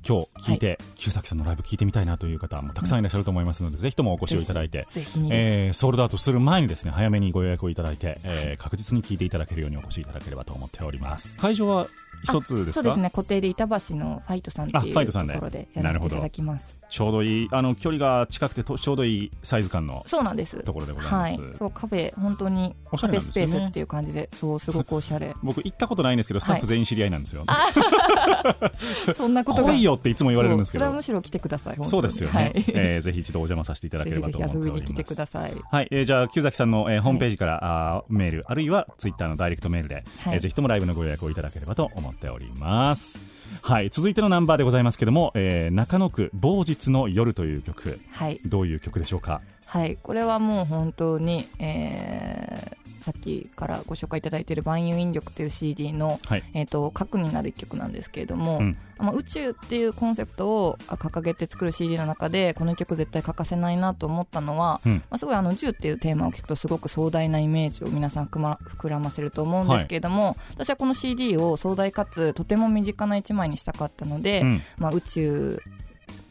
[0.09, 4.87] 今日聞いて、旧崎さんのライブ聞いてみたいなという方もたくさんいらっしゃると思いますので、ぜひともお越しをいただいて。
[5.33, 11.89] えーソールドアウトする前にですね早めにご予約をいただいて、えー確実に聞いていただけるようにお越しいただければと思っております会場は
[12.22, 12.79] 一つですか？
[12.79, 16.72] そうですね、固定で板橋のファイトさんっていうとあファイトさんでころでやらせていただきます。
[16.89, 20.03] ちょうどいいあの距離が近くてとちょうどいいサイズ感の。
[20.07, 20.57] そうなんです。
[20.62, 25.34] ところでございます、はい、そうカフェ本当におしゃカフェスペースっていう感じでそうすごくおしゃれ。
[25.43, 27.45] 僕行ったことないんですけどスタッフ全員知り合いなんですよ、
[29.14, 29.72] そんなことが。
[29.72, 30.84] 来いよっていつも言われるんですけど。
[30.84, 35.55] それはむしろ来てくださいそうですよね、はい、えーぜひ一度お邪魔させていただけぜひぜればと思ってひ遊びに来ておりますください。
[35.70, 40.34] はい、えーじゃあ木崎さんの、えーホームページから、あーメールあるいはツイッターのダイレクトメールで、はい。
[40.34, 43.90] えーぜひともライブのご予約をいただければと思っておりますはい。
[43.90, 48.01] 続いてのナンバーでございますけども、えー中野区某日の夜という曲。
[48.12, 48.40] はい。
[48.44, 49.40] どういう曲でしょうか？
[49.66, 56.42] はい、これはもう本当に、えーさっきからご紹介いただいている「万有引力」という CD の、はい。
[56.54, 58.76] えー、と核になる一曲なんですけれども、うん。
[58.98, 64.94] まあ、宇宙っていうコンセプトをあ掲げて作る CD の中でこの曲絶対欠かせないなと思ったのは、うん。
[64.94, 74.61] まあ、すごいあの宇宙っていうテーマを聞くとすごく壮大なイメージを皆さん膨ま膨らませると思うんですけれども、私はこの CD を壮大かつとても身近な一枚にしたかったので、うん。
[74.78, 75.62] まあ、宇宙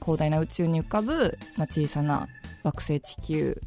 [0.02, 2.28] 広大な宇宙に浮かぶ、まあ、小さな
[2.64, 3.62] 惑星地球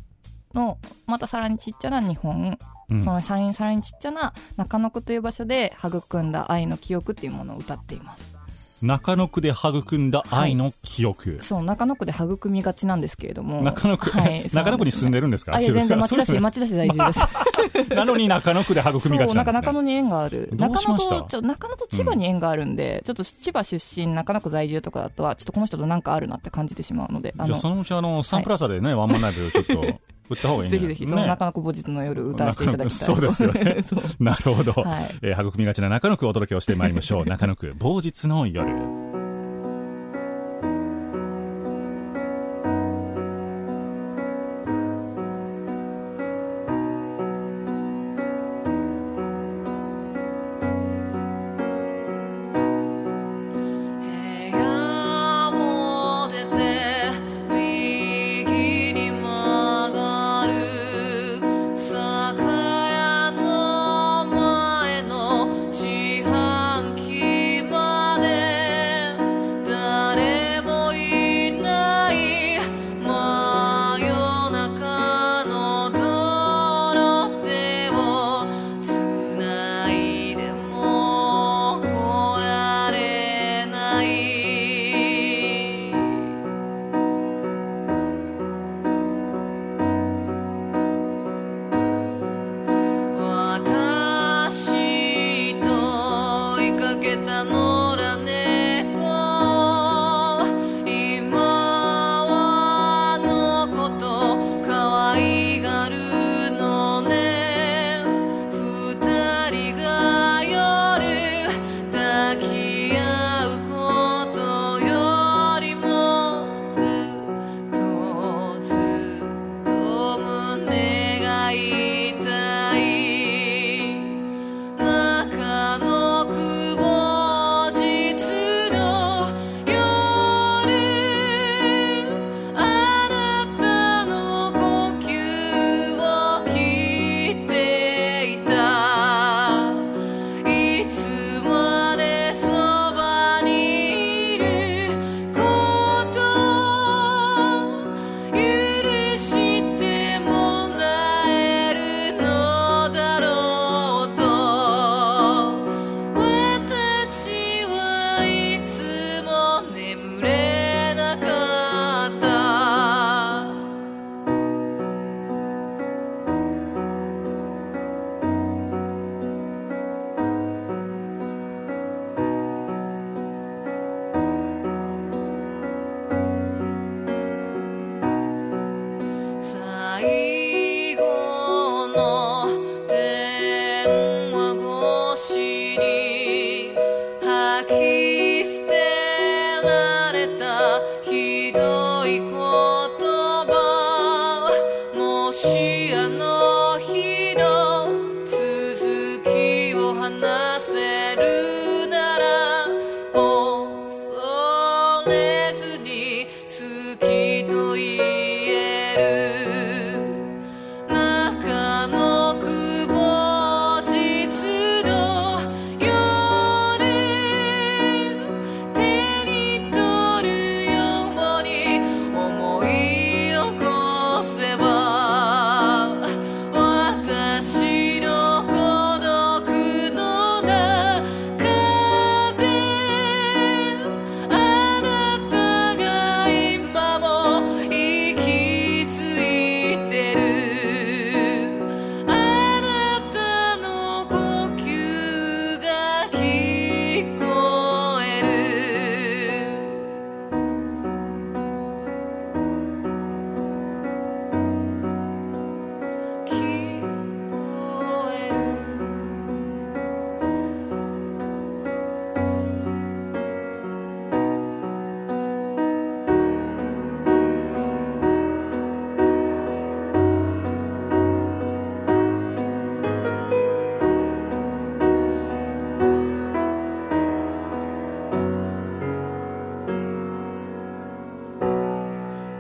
[0.55, 2.59] のまたさらにちっちゃな日本、うん
[2.89, 8.35] そのさらにさらにちっちゃな中野区という場所で育んだ愛の記憶っていうものを歌っています。
[8.81, 13.63] 中野区で育んだ愛の記憶、そう中野区で育みがちなんですけれども。
[13.63, 15.55] 中野区、はい中野区に住んでるんですか？
[15.55, 17.27] あいや全然町田市町田市在住です。
[17.95, 19.73] なのに中野区で育みがちなんんかなですね。
[19.73, 20.49] 中野に縁がある。
[20.53, 29.81] 中野とちょ中野と千葉に縁があるんで、ちょっと千葉出身中野区在住とかだとはちょっとこの人となんかあるなって感じてしまうのであじゃあそのうちあのサンプラザでね、ワンマンライブちょっと
[30.31, 30.89] 売った方がいいんじゃない？
[30.89, 31.29] ぜひぜひそのね。
[31.29, 33.77] 中野区母日の夜歌わせていただきたいそうですよね。
[34.21, 35.05] なるほど、はい。
[35.23, 37.25] えー育みがちな中野区をお届けをしてまいりましょう。
[37.25, 39.08] 中野区某日の夜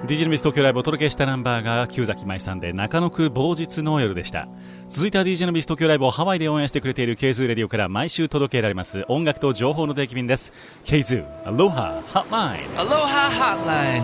[0.08, 4.48] DJ のミス東京ライブをお届けしたナンバーが旧崎舞さんで中野区某日の夜でした。
[4.88, 10.50] 続いては DJ のミス東京ライブをハワイで応援してくれている K ズーレディオから毎週届けられます音楽と情報の定期便です。
[10.82, 14.02] KZOO Aloha Hotline Aloha Hotline.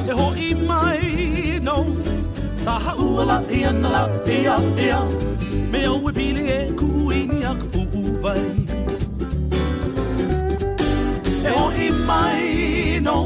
[0.09, 1.75] E hoi mai no,
[2.65, 4.03] taha uala i ana la
[4.37, 4.99] ia ia,
[5.71, 8.66] me au e pili e kuini a kupu vai.
[11.47, 13.17] e o i mai no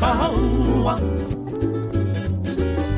[0.00, 0.94] ka haua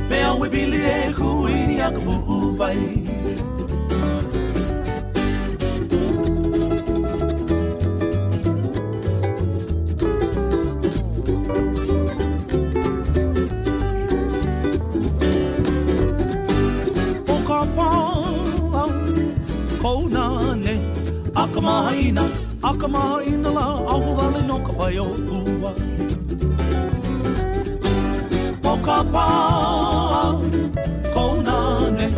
[0.09, 2.81] me au e bili e hui ni a ka puu vai
[21.57, 22.46] Come on, know.
[22.69, 25.71] aka maha i na laha, au wale no ka pai au kua.
[28.71, 29.27] O ka pā,
[31.15, 32.09] kou nane,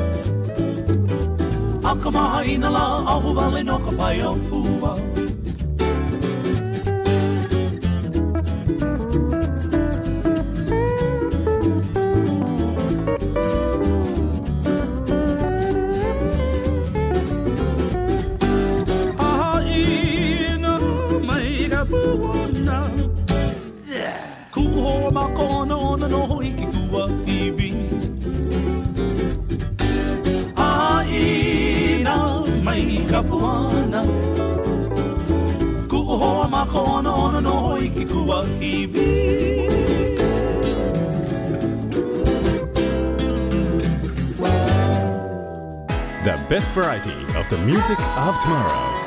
[1.92, 4.16] aka maha i na laha, au wale no ka pai
[4.48, 5.07] kua.
[36.70, 38.12] この野の生きく
[38.60, 38.98] 日々
[46.24, 48.98] The best variety of the music of tomorrow.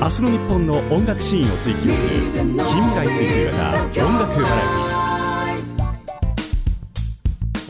[0.00, 4.81] 明日の日本の音楽シーンを追求する近未来追求型音楽バラエティ。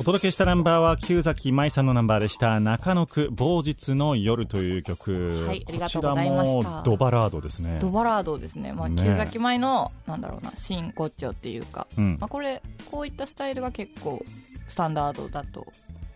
[0.03, 2.59] お届けしたナンバーは旧崎舞さんのナンバーでした。
[2.59, 6.71] 中野区某日の夜という曲、はいありこちがとうございらました。
[6.71, 7.79] もドバラードですね。
[7.81, 12.17] ドバラードですね、まあ、ね旧崎前のなんだろうな真骨頂っていうか、うん。
[12.19, 14.21] まあ、これこういったスタイルが結構
[14.67, 15.69] スタンダードだと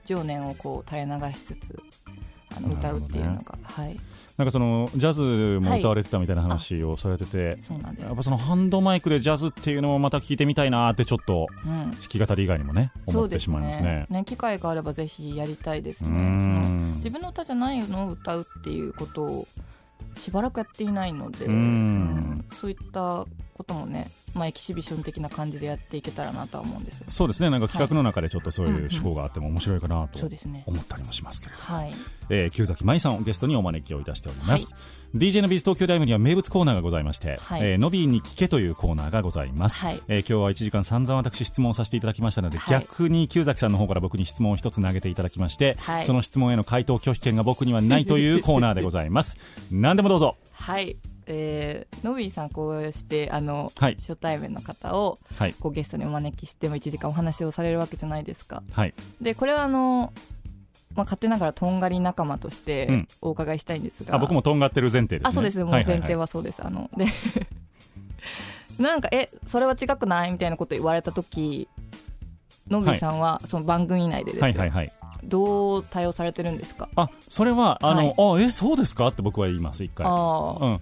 [0.05, 1.81] 情念をこう垂れ流しつつ
[2.57, 4.01] あの歌うっていうのが、はい。
[4.37, 8.07] なんかそのジャズも歌われてたみたいな話をされてて、そうなんです。
[8.07, 11.91] やっぱそのハンドマイクでジャズっていうのもまた聞いてみたいなってちょっとうん。
[11.91, 14.07] 弾き語り以外にもね思ってしそうですまいますね。
[14.11, 14.19] ね。
[14.19, 16.09] ね機会があればぜひやりたいですね。
[16.09, 19.49] その自分の歌じゃないのを歌うっていうことを
[20.17, 22.45] しばらくやっていないので、うん。
[22.53, 27.51] そういったこともね、まあ、エキシビション的な感じでやっていけたらなとは思うんですそうですね。
[27.51, 30.19] なんか企画の中でちょっとそういう趣向があっても面白いかなと
[30.67, 31.93] 思ったりもしますけれど、はい。
[32.29, 34.75] えー、旧崎舞さんをゲストにお招きをいたしております、
[35.15, 37.63] DJ のビーズ東京ライブには名物コーナーがございまして、はい。
[37.63, 40.03] えーのびーに聞けというコーナーがございます、はい。
[40.09, 42.81] えー今日は1時間散々私質問させていただきましたので、はい。
[42.81, 46.05] 逆に旧崎さんの方から僕に質問を一つ投げていただきまして、はい。
[46.05, 49.39] その質問への回答拒否権が僕にはないというコーナーでございます。
[49.71, 50.37] 何でもどうぞ。
[50.53, 50.97] はい
[51.27, 53.97] えー、のびーさんこうしてあの、はい。
[53.97, 55.55] 初対面の方をはい。
[55.59, 58.63] こうゲストにお招きしても1時間お話をされるわけじゃないですか。
[58.73, 58.95] はい。
[59.21, 60.13] でこれはあの、
[60.95, 63.09] まあ、勝手ながらとんがり仲間としうてん。
[63.21, 65.31] お伺いしたいんですが、あ僕もとんがってる前提ですね。
[65.31, 65.59] あそうです。
[65.59, 65.99] もうはいはいはい。
[65.99, 67.07] 前提はそうです、あので
[68.79, 71.67] なんかえそれは違くないみたいなこと言われた時
[72.69, 74.93] のびーさんはその番組内でですよ、はいはいはい。
[75.25, 76.89] どう対応されてるんですか？
[76.95, 78.43] あそれはあの、はい。
[78.43, 79.09] あえそうですか？
[79.09, 80.07] って僕は言います一回。
[80.07, 80.81] ああうん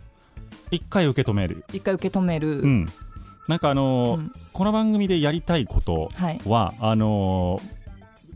[0.75, 1.65] 一回受け止める。
[1.73, 2.89] 一回受け止める、うん。
[3.49, 4.33] なんかあのーうん。
[4.53, 6.41] この番組でやりたいことはい。
[6.47, 7.75] はあのー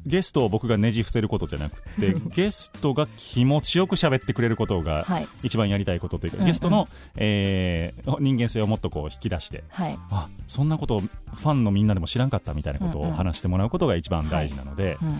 [0.07, 5.29] ゲストを僕がねじ伏せることじゃなくて ゲストが気持ちよく喋ってくれることがはい。
[5.43, 6.47] 一番やりたいことというか、うんうん。
[6.47, 9.99] ゲストの、えー人間性をもっとこう引き出してはい。
[10.11, 15.19] あそんなことファンのみんなでも知らんかったみたいなことをうんうん話してもらうことが一番大事なので、うん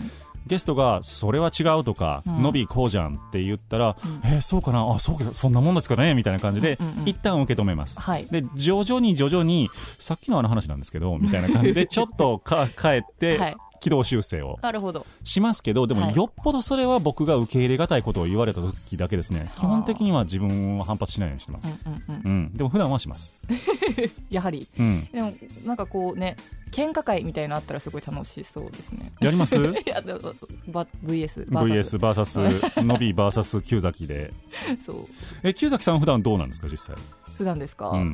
[0.49, 2.41] ゲストがそれは違うとか、うん。
[2.41, 4.29] のびこうじゃんって言ったら、うん。
[4.29, 4.81] えーそうかな？
[4.93, 6.13] あそうかそんなもんですかね？
[6.15, 7.07] みたいな感じで、うんうんうん。
[7.07, 8.01] 一旦受け止めます。
[8.01, 8.25] はい。
[8.29, 15.05] で徐々に徐々にさっきのあの話なんですけどみたいな感じで ちょっとか帰って、はい軌道修正をなるほど。
[15.23, 16.15] しますけどでもはい。
[16.15, 19.51] よっぽどそれは僕が受け入れがたいことを言われた時だけですね。
[19.55, 22.53] 基本的には自分は反発しないようにしてます、うんうんうんうん。
[22.53, 23.35] でも普段はします、
[24.29, 24.67] やはり。
[24.77, 25.33] うん、でも
[25.65, 26.35] なんかこうね
[26.71, 29.11] 喧嘩会みたいなのあったらすごい楽しそうですね。
[29.19, 29.55] やります？
[29.57, 30.19] いやでも
[30.67, 31.51] バ VS
[31.99, 32.37] バーサス
[32.83, 34.31] のび VS 旧崎で。
[34.85, 35.07] そう。
[35.43, 36.95] え旧崎さん普段どうなんですか実際？
[37.37, 38.13] 普段ですか、うん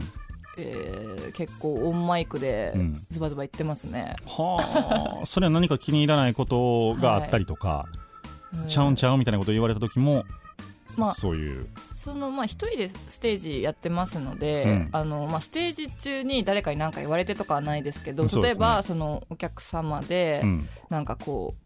[0.58, 3.06] えー結構オンマイクでうん。
[3.10, 5.26] ズバズバ言ってますね、はあ。
[5.26, 7.88] それは何か気に入らないことがあったりとか、
[8.53, 8.68] うん。
[8.68, 10.24] ちゃうんちゃうみたいなことを言われた時も、
[10.95, 11.68] まあそういう。
[11.91, 14.89] そのまあ一人でステージやってますので、うん。
[14.93, 18.30] あのまあ、ステージ中に誰かに何か言われてとかはないですけどね。
[18.41, 20.70] 例えばそのお客様でうん。
[20.89, 21.64] なんかこう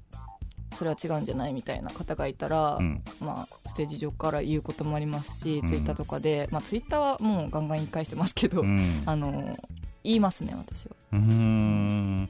[0.73, 3.03] それは違うんじゃないみたいな方がいたら、うん。
[3.19, 5.67] まあ、ステージ上から言うこともありますし、うん。
[5.67, 9.03] ツイッターとかで、まあ、ツイッターはもうガンガン言い返してますけど、うん。
[9.05, 9.57] あの
[10.03, 10.95] 言いますね私は。
[11.13, 12.29] うーん。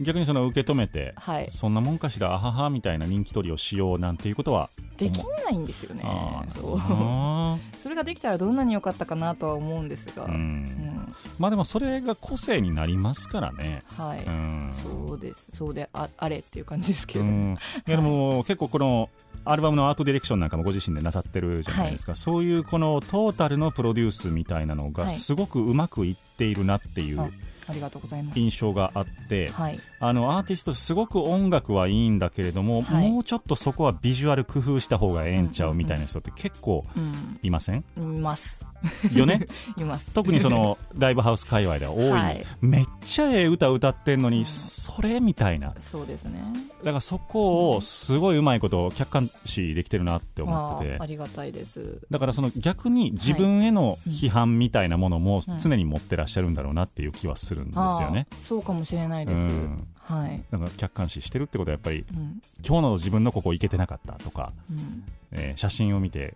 [0.00, 1.46] 逆にその受け止めて、はい。
[1.50, 4.70] そんなもんかしらあははみたいな人気取りをしようなんていうことは
[5.00, 6.02] できないんですよね。
[6.48, 6.76] そう。
[6.78, 10.64] あ それができたらどんなに良かったかなとは思うんですが、ーううん。
[10.64, 13.82] んまあでもそれが個性になりますからね。
[13.96, 14.72] はい、うん。
[14.72, 15.48] そうです。
[15.52, 17.54] そうでああれっていう感じですけど、うん。
[17.54, 17.56] い
[17.90, 19.08] やでも結構この
[19.44, 25.14] アルバムのアートディレクションなんかもご自身でなさってるじゃないですか、そういうこのトータルのプロデュースみたいなのがはい。
[25.14, 27.28] すごくうまくいっているなっていうあ
[27.68, 28.38] ありがとうございます。
[28.38, 33.10] 印象があって、はいあのアーティストすごく音楽はいいんだけれども、はい。
[33.10, 37.84] もうちょっとそこはビジュアル工夫した方がええんちゃうんうんうんうみたいな人って結構うんいません？
[37.98, 38.64] います。
[39.12, 39.46] よね？
[39.76, 40.14] います。
[40.14, 42.42] 特にその ライブハウス界隈では多い、はい。
[42.62, 45.74] めっちゃええ歌歌ってんのに、それみたいな。
[45.78, 46.40] そうですね。
[46.82, 52.00] だからそこをすごいうまいことを客観視できてるなって思ってて、あありがたいです。
[52.10, 55.58] だからその逆に自分への批判みたいなものもうん。
[55.58, 58.26] 常に持ってらっしゃるんだろうなっていう気はするんですよね。
[58.30, 62.42] あーそうかもしれないです、うんはい、だから客観視してるってことはやっぱりうん。
[62.66, 65.04] 今日の自分のここいけてなかったとか、うん。
[65.32, 66.34] えー写真を見て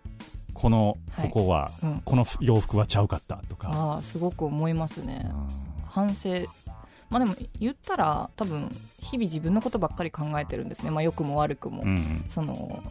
[0.53, 1.29] このはい。
[1.29, 2.01] ここは、うん。
[2.05, 5.29] この洋服はちゃうかったとか、ああすごく思いますね。
[5.87, 6.29] 反省。
[7.09, 12.25] まあでも言ったら多分日々自分のことばっかり考えてるんですね、まあ、良くも悪くも、うんうん。
[12.27, 12.81] その、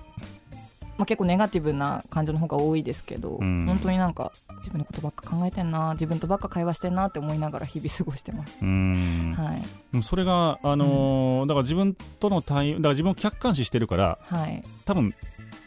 [0.96, 3.66] まあ、結構ネガティブな感情の方が多いですけど、うん。
[3.66, 9.34] 本当になんか自分のことばっか考えてんな自分とばっか会話してんなって思いながら日々過ごしてます、うん。
[9.36, 9.60] はい。
[9.60, 14.62] でもそれが、あのーだから自分との対応だから自分を客観視してるからはい。
[14.84, 15.14] 多分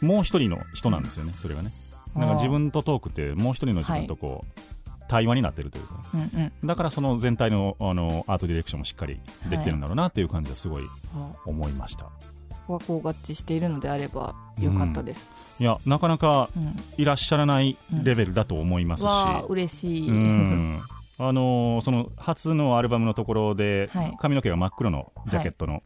[0.00, 1.70] もう一人の人なんですよね、それがね。
[2.16, 4.60] なんか自分とトークってもう一人の自分とこう、
[5.08, 5.94] 対話になってるというか。
[6.14, 6.24] うんう
[6.64, 6.66] ん。
[6.66, 12.10] だからその全体のあのアートディレクションもしっかりできてるんだろうなっていう感じはすごいあ思いました、そ
[12.68, 16.76] こがこう合致しているのであればよかったです、いやなかなかうん。
[16.98, 20.80] いらっしゃらないレベルだと思いますし、わあ嬉しい、うん。
[21.18, 24.16] あのーその初のアルバムのところで、はい。
[24.20, 25.82] 髪の毛が真っ黒のジャケットの、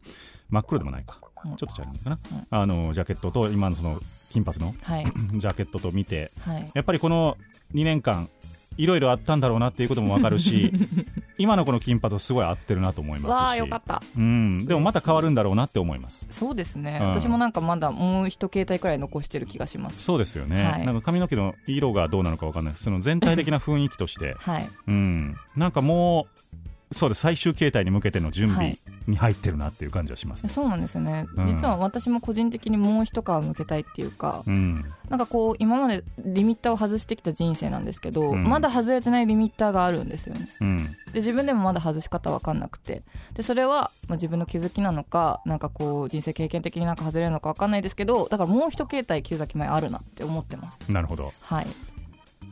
[0.49, 1.55] 真っ黒でもないか、うん。
[1.55, 2.19] ちょっと違うのかな、
[2.49, 5.05] あのージャケットと今のその金髪のはい。
[5.39, 6.71] ジャケットと見てはい。
[6.73, 7.37] やっぱりこの
[7.73, 8.29] 2年間
[8.77, 10.71] いろいろあったんだろうなっていうこともわかるし
[11.37, 13.57] 今のこの金髪とすごい合ってるなと思いますし。
[13.57, 14.01] よかった。
[14.17, 16.27] うん、でもまた変わるんだろうなって思います。
[16.31, 17.07] そうですね、うん。
[17.09, 20.01] 私もなんかまだもう一携帯くらい残してる気がします。
[20.01, 20.85] そうですよね、はい。
[20.85, 22.75] なんか髪の毛の色がどうなのかわかんない。
[22.75, 24.35] その全体的な雰囲気として。
[24.41, 24.69] はい。
[24.87, 26.53] うん、なんかもう
[26.93, 27.21] そうです。
[27.21, 28.79] 最終形態に向けての準備はい。
[29.07, 31.45] に入ってるなっていう感じはしますね、そうなんですよね、うん。
[31.45, 34.85] 実は私も個人的にもう一皮向けたいっていうか、うん。
[35.09, 38.43] なんかこう今までリミッターを外してきた人生なんですけど、うん。
[38.45, 40.47] まだ外れてないリミッターがあるんですよね。
[40.61, 40.85] うん。
[41.11, 43.03] で自分でもまだ外し方わかんなくて。
[43.33, 50.89] でそれは、まあ、自分の気づきなのかなんかこう人生経験的になんか外れるのかわかんないですけどだからもう一形態旧崎前あるなって思ってます。
[50.91, 51.33] なるほど。
[51.41, 51.67] はい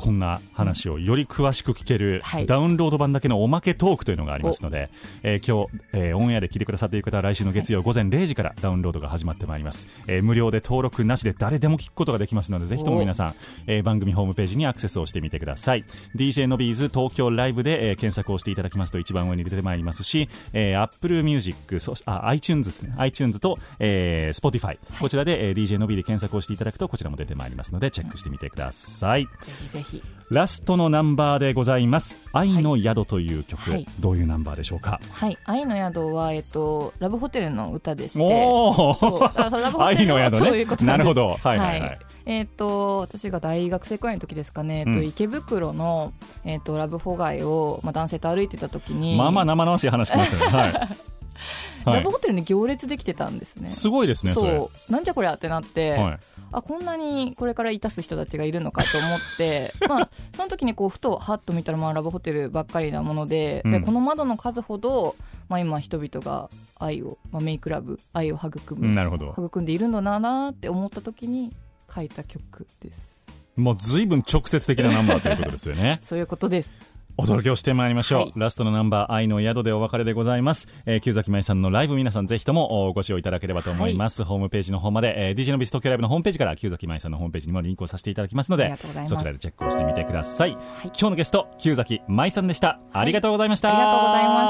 [0.01, 2.47] こんな話をより詳しく聞けるはい。
[2.47, 4.89] ダウンロード版だけのおまけトークというのがありますので、
[5.21, 13.35] えー今日、えーオンエアで聞いてくださっている方は来週の月曜午前0時からダウンロードが始まってまいります、えー無料で登録なしで誰でも聞くことができますのでぜひとも皆さん、
[13.67, 15.85] えー番組ホームページにアクセスをしてみてください。
[16.15, 22.95] DJ のビーズ東京ライブで、えー検索をしていただきますと一番上に出てまいりますし、えー、Apple Music そしあ iTunes ですね。
[22.97, 29.90] iTunes と、えー Spotify こちらで、えー DJ のビーで検索をしていただくとこちらも出てまいりますのでチェックしてみてください、ぜひぜひ
[30.31, 33.85] ラストのナンバーでございます「愛の宿」という曲、はい。
[33.99, 38.19] どういうナンバーでしょうか、はい「愛の宿は」えっとラブホテルの歌でして。
[38.21, 39.19] おそう。
[39.19, 40.87] だからそのラブホテルは 愛の宿ね。
[40.87, 41.37] なるほど。
[41.43, 41.99] はいはいはい。
[42.25, 45.05] えっ、と私が大学生くらいの時ですかね、えっとうん。
[45.05, 46.13] 池袋の、
[46.45, 49.17] えっとラブホ街を、まあ、男性と歩いてた時に。
[49.17, 50.45] まあまあ生々しい話しましたね。
[50.47, 51.95] はい、はい。
[51.97, 53.69] ラブホテルに行列できてたんですね。
[53.69, 54.91] すごいですねそう。
[54.91, 56.19] なんじゃこりゃってなって、はい
[56.51, 63.71] あこんなにこれからいたす人たちがいるのかと思って まあその時にこうふとはっと見たらまあラブホテルばっかりなもので,、うん。
[63.71, 65.15] でこの窓の数ほど、
[65.49, 69.33] まあ、今人々が愛を、まあ、メイクラブ愛を育む、なるほど。
[69.37, 71.51] 育んでいるのだなって思った時に
[71.93, 73.21] 書いた曲です。
[73.55, 75.99] もう随分直接的なナンバーということですよね。
[76.03, 78.33] そういうことですお届けをしてまいりましょう、はい。
[78.35, 90.61] ラストのナンバー「愛の宿」でお別れでございます、えー、旧崎舞さんのライブ皆さんぜひともおご視聴いただければと思います、ホームページの方まで、えー、DJ のビス東京ライブのホームページから旧崎舞さんのホームページにもリンクをさせていただきますのでそちらでチェックをしてみてください、今
[90.93, 92.79] 日のゲスト旧崎舞さんでした。
[92.93, 94.47] ありがとうございました、ありがとうございま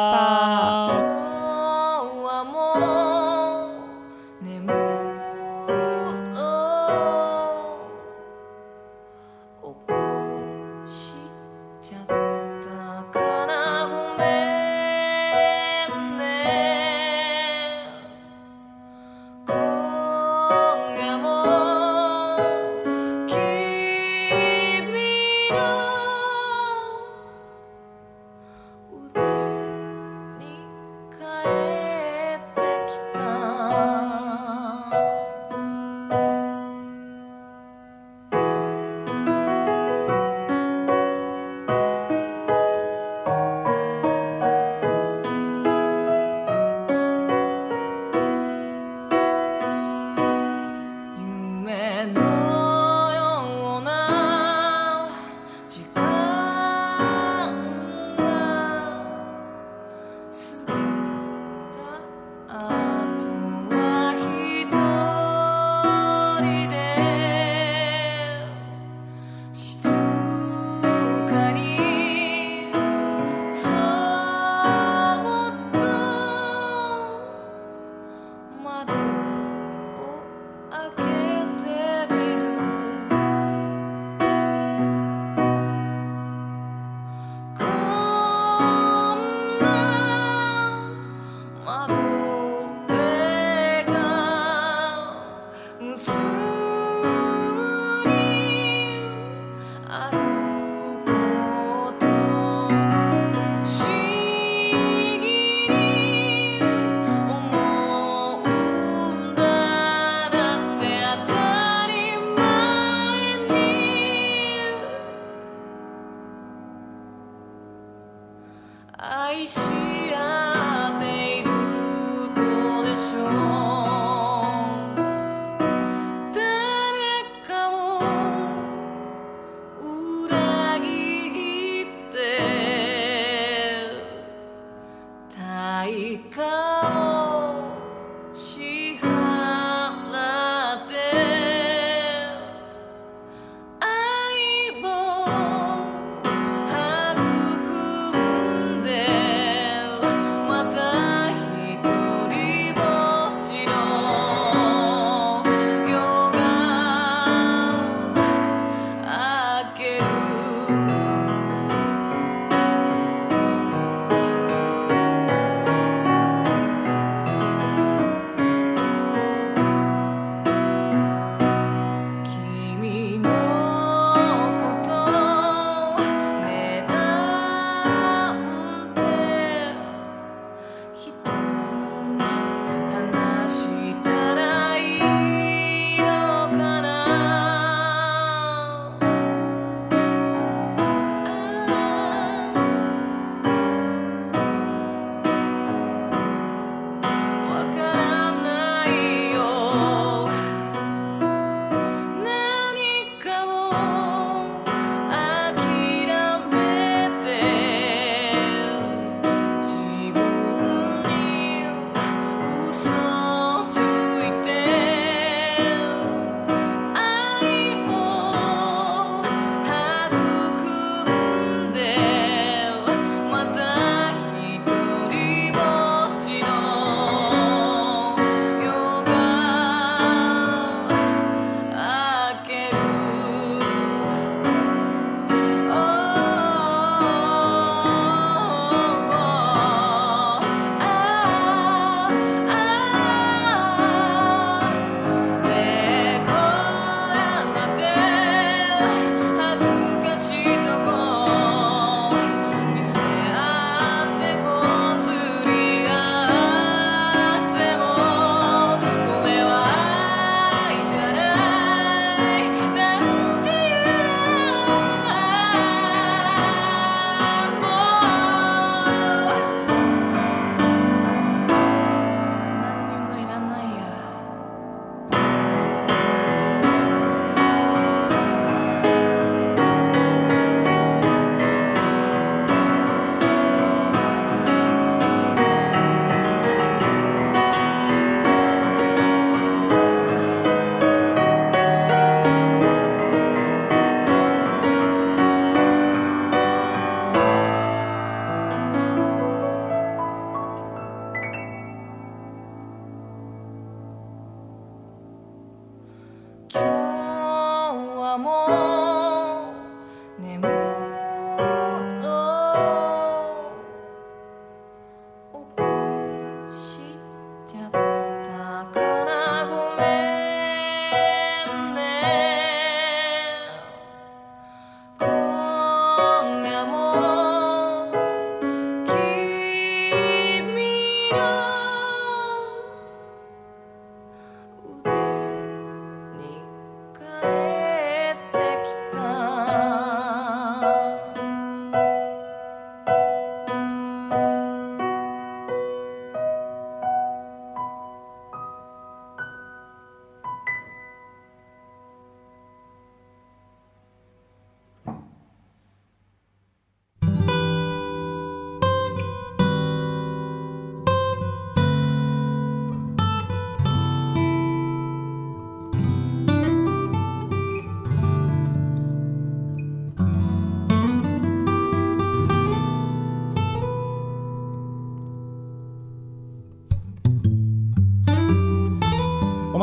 [1.28, 1.41] した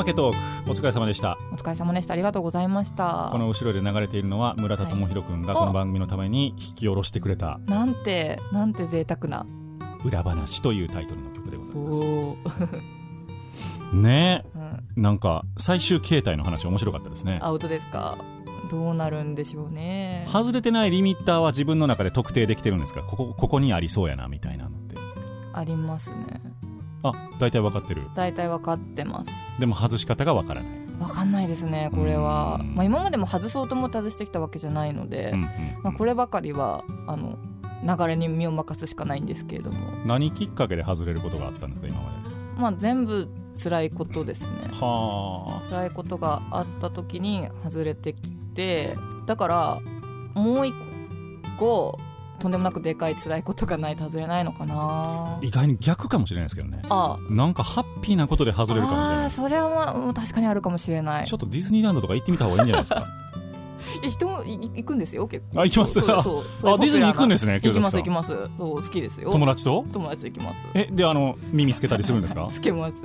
[0.09, 0.71] けトーク。
[0.71, 1.39] お疲れ様でした。
[1.53, 2.15] お疲れ様でした。
[2.15, 3.29] ありがとうございました。
[3.31, 5.61] この後ろで流れているのは村田智弘君がはい。
[5.61, 9.47] この番組のために引き下ろしてくれたなんてなんて贅沢な
[10.05, 12.09] 「裏話」というタイトルの曲でございます。
[13.93, 14.45] おね。
[14.55, 14.63] うん。
[14.63, 17.39] えなんか最終形態の話面白かったですね。
[17.43, 18.17] アウトですか。
[18.71, 20.27] どうなるんでしょうね。
[20.31, 24.97] 外れてないリミッターは自分の中で特定できてるんですかここここにありそうやなみたいなのって。
[25.55, 26.17] ありますね
[27.03, 28.03] あ大体分かってる。
[28.15, 29.31] 大体分かってます。
[29.59, 32.59] でも外し方が分からない、分かんないですねこれは。
[32.61, 32.75] うん。
[32.75, 35.49] まあ今までも外そうと思って外してきたわけじゃないので、うんうん
[35.83, 37.39] まあ、こればかりはあの
[37.85, 39.93] 流れに身を任すしかないんですけれども。
[40.07, 42.61] 何きっかけで外れることがあったんですか今まで。
[42.61, 44.51] まあ全部辛いことですね。
[44.73, 48.97] は辛いことがあった時に外れてきて
[49.27, 49.81] だから
[50.35, 50.75] もう一
[51.59, 51.99] 個
[52.39, 54.75] とんでもなくでかい辛いことがないと外れないのかな。
[54.77, 56.83] あ意外に逆かもしれないですけどね。
[56.89, 57.19] あ。
[57.31, 61.27] なんかハッピーなことで外れるかもしれないそれはまあうん確かにあるかもしれない。
[61.27, 63.07] ちょっとディズニーランドとか行ってみた方がいいんじゃないですか？
[64.03, 65.61] いや人もい行くんですよ結構。
[65.61, 66.01] あ行きます？
[66.01, 68.29] そうそうあディズニー行くんですね行きます清行きます。
[68.59, 69.31] そう好きですよ。
[69.31, 69.85] 友達と？
[69.93, 70.59] 友達と行きます。
[70.75, 72.49] えであの耳つけたりするんですか？
[72.53, 72.97] つけます。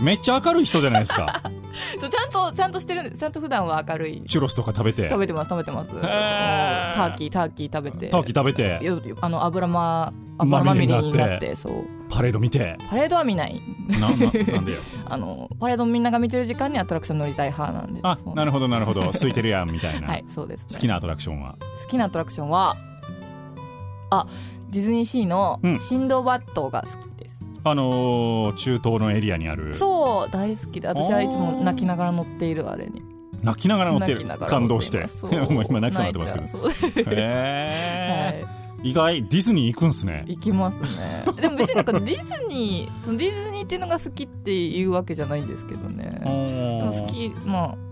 [0.00, 1.42] めっちゃ明るい人じゃないですか
[1.98, 4.22] そうちゃんとちゃんとしてるんですちゃんと普段は明るい。
[4.22, 5.08] チュロスとか食べて。
[5.08, 5.90] 食べてます食べてます。
[5.90, 8.08] ターキーターキー食べて。
[8.08, 8.84] ターキー食べて。
[8.84, 11.84] よあの油ま油まみれになってそう。
[12.10, 12.76] パレード見て。
[12.88, 13.60] パレードは見ない。
[13.88, 14.14] ななな
[14.60, 18.00] んでよ あのパレードみんなが見てる時間にアトラクション乗りたい派なんで。
[18.02, 19.08] あなるほどなるほど。
[19.10, 21.56] 空いてるやんみたいな、 はいそうです、ね、好きなアトラクションは？
[21.84, 22.76] 好きなアトラクションは
[24.10, 24.26] あ
[24.70, 25.78] ディズニーシーのうん。
[25.80, 29.74] シンドバッドが好きです、あのー、中東のエリアにある。
[29.74, 30.88] そう大好きで。
[30.88, 33.02] 私はいつも泣きながら乗っているあれに。
[33.42, 34.26] 泣きながら乗ってる。
[34.48, 35.04] 感動して。
[35.68, 37.10] 今泣きそうになってますけど。
[37.10, 38.90] へえ、はい。
[38.90, 40.24] 意外ディズニー行くんすね。
[40.26, 41.24] 行きますね。
[41.40, 46.08] でも別になんかディズニーそのディズニーっていうのが好きっていうわけじゃないんですけどね。
[46.20, 47.89] でも好きまあ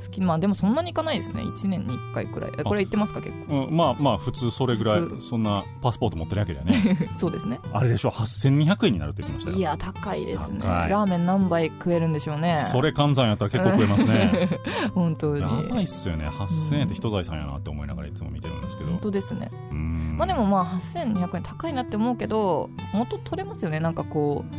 [0.00, 1.42] 好きまあでもそんなに行かないですね。
[1.42, 2.52] 1年に1回くらい。
[2.58, 3.66] えこれ行ってますか結構？
[3.66, 7.10] うん、まあまあ普通それぐらい普そんなパスポート持ってるわけだよね。
[7.14, 7.60] そうですね。
[7.72, 9.56] あれでしょ？8200円になるって言ってましたよ。
[9.56, 10.58] いや高いですね。
[10.60, 12.56] ラーメン何杯食えるんでしょうね。
[12.56, 14.48] それ換算やったら結構食えますね。
[14.94, 15.42] 本当に。
[15.42, 16.26] やばいっすよね。
[16.26, 18.90] 8000円って人財産やなって思いながらいつも見てるんですけど。
[18.90, 19.50] 本当ですね。
[19.70, 20.16] うん。
[20.18, 23.80] まあでもまあ8200円高いなって思うけど元取れますよね。
[23.80, 24.54] なんかこう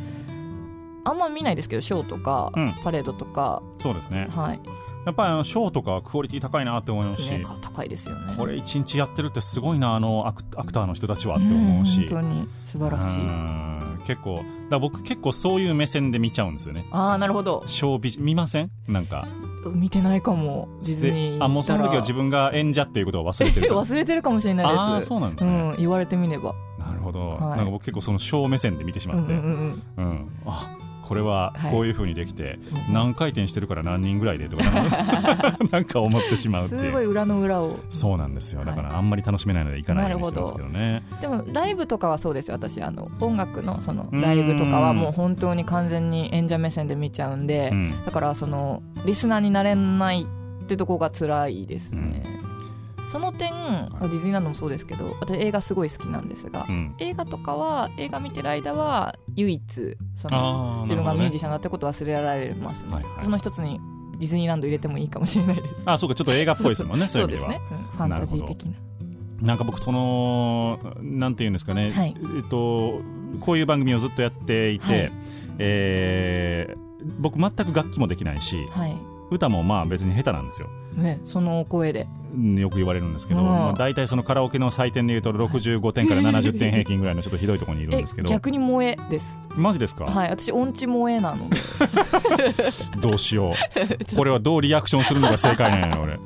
[1.03, 2.73] あんま見ないですけどショーとか、うん。
[2.83, 3.61] パレードとか。
[3.79, 4.27] そうですね。
[4.29, 4.59] はい、
[5.06, 8.34] やっぱりあのショーとかクオリティ高いなって思いますし、ね、か高いですよね。
[8.38, 13.22] これ一日やってるってすごいなあのアクアクターの人たちはって思うし、ん本当に素晴らしい。
[13.22, 16.86] うん結構だ僕結構そういう目線で見ちゃうんですよね。
[16.91, 17.64] ああなるほど。
[17.68, 18.72] ショービジ見ません？
[18.88, 19.28] なんか。
[19.76, 24.80] 見てないかもディズニーであもうその時は自分が演者っていうことを忘れてる 忘れてるかもしれないです。
[24.80, 26.56] ああそうなんですうね、ん言われてみれば。
[26.80, 27.39] なるほど、はい。
[27.39, 29.82] なんか僕結構そのショー目線で見てしまって、うんううんん。
[29.97, 30.30] うん。
[30.47, 31.72] あこれははい。
[31.72, 32.93] こういう風にできて、うん。
[32.93, 34.64] 何回転してるから何人ぐらいでとか
[35.72, 36.76] なんか思ってしまうって。
[36.76, 37.80] いうすごい裏の裏を。
[37.89, 38.64] そうなんですよ。
[38.66, 41.04] だからあんまり楽しめないので行かないようにしてますけどね。
[41.20, 42.56] でもライブとかはそうですよ。
[42.56, 48.06] 私あの音楽のそのライブとかはもう本当に完全に演者目線で見ちゃうんで、うん。
[48.06, 52.24] だからそのリスナーになれないってとこが辛いですね、
[53.04, 56.95] その点ディズニーランドもそうですけど私映画すごい好きなんですが、うん。
[56.99, 63.26] 映画とかは映画見てる間は唯一その自分がミュージシャンだってことを忘れられますね、はいはい。
[63.26, 63.80] その一つに
[64.18, 65.84] ディズニーランド入れてもいいかもしれないです。
[65.88, 67.78] あそうかちょっと映画っぽいですもんねそうですね、うん。
[67.97, 68.72] ファンタジー的な。
[69.41, 72.16] なんか僕そのなんていうんですかね、はい。
[72.38, 73.02] えっと
[73.39, 75.12] こういう番組をずっとやっていて、はい。
[75.60, 78.95] えー僕全く楽器もできないしはい。
[79.32, 80.68] 歌もまあ別に下手なんですよ。
[80.95, 82.08] ねその声で。
[82.16, 82.20] うん
[82.59, 88.29] よく言われるんですけど、うんまあ、大体そのカラオケの採点でいうと65点から70点平均ぐらいのちょっとひどいところにいるんえですけど。
[88.32, 89.39] 逆に萌えです。
[89.55, 90.29] マジですか、はい。
[90.29, 91.57] 私音痴萌えなので。
[93.01, 94.15] どうしよう。
[94.15, 96.19] これはどうリアクションするのが正解なんやろ俺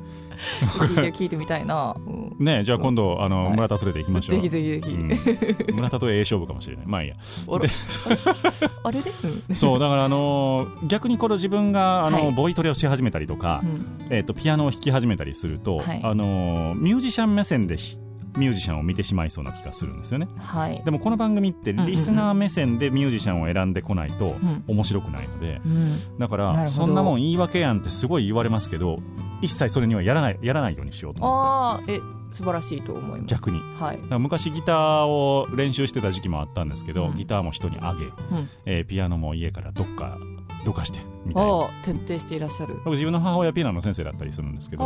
[1.12, 3.54] 聞いてみたいな、うんねじゃあ今度あの、はい。
[3.54, 4.40] 村田連れて行きましょう。
[4.40, 4.94] ぜひぜひぜひ、
[5.70, 5.76] うん。
[5.76, 6.86] 村田とええ勝負かもしれない。
[6.86, 7.16] まあいいや。
[7.16, 7.68] あれ
[8.84, 9.10] あれで、
[9.48, 9.56] うん。
[9.56, 12.32] そうだからあのー逆にこれ自分があの、はい。
[12.32, 14.06] ボイトレをし始めたりとか、うん。
[14.10, 16.00] えー、とピアノを弾き始めたりすると、はい。
[16.02, 17.98] あのーミュージシャン目線でひ
[18.36, 20.28] ミュージシャンを見てしまいそうな気がするんですよね。
[20.38, 20.82] はい。
[20.84, 21.86] でもこの番組ってんうんうん。
[21.86, 24.64] リスナー目線でミュージシャンを選んでこないとうん。
[24.66, 26.18] 面白くないので、うん。
[26.18, 29.00] だからそんなもん言い訳やんってすごい言われますけど
[29.42, 31.92] 一切それにはやらないやらないようにしようと思って。
[31.92, 33.34] ああえ素晴らしいと思います。
[33.34, 33.60] 逆に。
[33.78, 33.96] はい。
[33.96, 37.14] だから昔ギターを練習してた時期もあったんですけど、うん。
[37.14, 38.12] ギターも人にあげ、うん。
[38.66, 40.18] えーピアノも家からどっか
[40.66, 41.68] どかしてみたいな。
[41.84, 42.74] 徹底していらっしゃる。
[42.84, 44.82] 僕自分の母親ピアノの先生だったりするんですけど。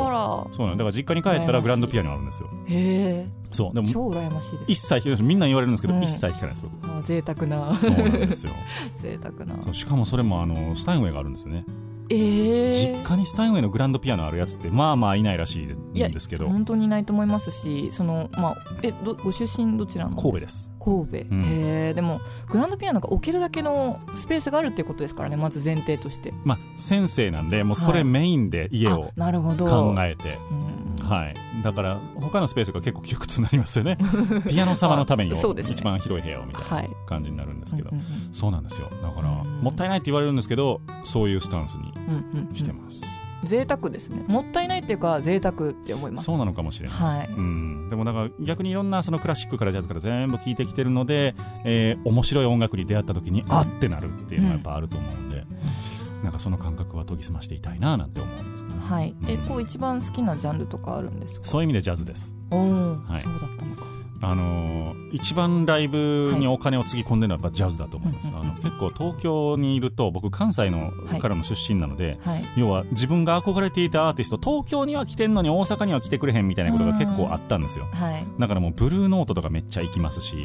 [0.52, 0.84] そうなんだ。
[0.84, 2.50] から実家に帰ったらグランドピアノあるんですよ。
[2.66, 3.26] へえ。
[3.50, 3.74] そう。
[3.74, 4.72] でも超羨ましいです。
[4.72, 7.02] 一切みんな言われるんですけど、うん一切弾かないです僕。
[7.02, 7.78] 贅沢な。
[7.78, 8.52] そうなんですよ。
[8.94, 9.72] 贅沢な。
[9.72, 11.64] しかもそれもあのスタインウェイがあるんですよね、
[12.11, 16.48] ええ実家にスタインウェイのグランドピアノあるやつってまあまあいないらしいんですけど。
[16.48, 20.16] 本当にいないと思いますしそのまあえどご出身どちらの？
[20.16, 20.72] 神戸です。
[20.80, 21.44] 神戸、ん。
[21.44, 26.34] へえでもグランドピアノが置けるだけのスペースがあるっていうことですからねまず前提として。
[26.44, 29.66] まあ先生なんでもうそれメインで家をあなるほど。
[29.66, 30.80] 考えて、うん
[31.11, 33.98] はい、だから他のスペースが結構窮屈になりますよね。
[34.48, 35.72] ピアノ様のためにあそうですね。
[35.72, 38.88] 一番広い部屋をみたいはない感じになるんですけど、うんうんそうなんですよ。
[39.02, 42.02] だからうんもったいないって言われるんですけどそういうスタンスにうん
[42.38, 42.54] うんうん。
[42.54, 44.24] してます、贅沢ですね。
[44.28, 46.24] もったいないっていうか贅沢って思います。
[46.24, 47.28] そうなのかもしれない、はい。
[47.28, 51.34] うん、でもだから逆にいろんなそのクラシックからジャズから全部聴いてきてるので、
[51.64, 55.29] えー面白い音楽に出会った時にあってなるっていうのはやっぱあると思うんで、
[56.22, 59.14] なんかその感覚は研ぎ澄ましていたいななんて思うんですけどはい。
[59.26, 61.46] えこう一番好きなジャンルとかあるんですか？
[61.46, 62.36] そういう意味でジャズです。
[62.50, 62.60] おお、
[63.04, 63.22] はい。
[63.22, 63.84] そうだったのか。
[64.22, 68.34] あのー一番ライブにお金をつぎ込んでるのはやっぱジャズだと思います、うん。
[68.34, 72.44] うんあの結構東京にいると僕関西のはいからの出身なので、はい。
[72.56, 77.86] 要は自分が憧れていたアーティスト東京には来てんのに大阪には来てくれへんみたいなことが結構あったんですよ。
[77.92, 78.24] はい。
[78.38, 80.44] だからもうブルーノートとかめっちゃ行きますし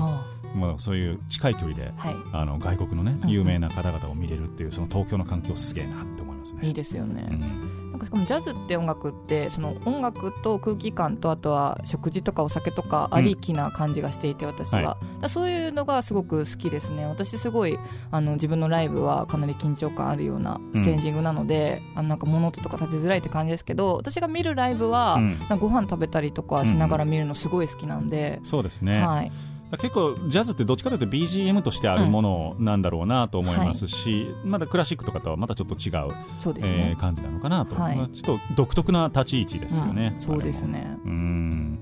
[0.55, 2.15] あもうそういう近い距離ではい。
[2.33, 6.67] あの外国のねうん有名な方々を見れるっていうその東京の環境すげえなって思いますね。
[6.67, 7.91] いいですよね、うん。
[7.91, 15.29] なんかしかもジャズって音楽ってその音楽と空気感とあとは食事とかお酒とかありきな感じがしていて私は、はい。
[15.29, 17.05] そういうのがすごく好きですね。
[17.05, 17.77] 私すごい
[18.11, 25.29] あの自分のライブはかなり緊張感あるようなステージングなので、あのなんか物音とか立てづらいって感じですけど私が見るライブは、うん。
[25.29, 29.31] なんかご飯食べたりとかしながら見るのすごい好きなんで、そうですね、はい
[29.71, 37.97] 結構ジャズってどっちかというと BGM としてあるものなんだろうなと思いますし、まだクラシックとかとはまたちょっと違う、そうですえーね、感じなのかなと、はい。
[37.97, 40.21] まあちょっと独特な立ち位置ですよね、うん。
[40.21, 40.97] そうですね。
[41.03, 41.79] うん。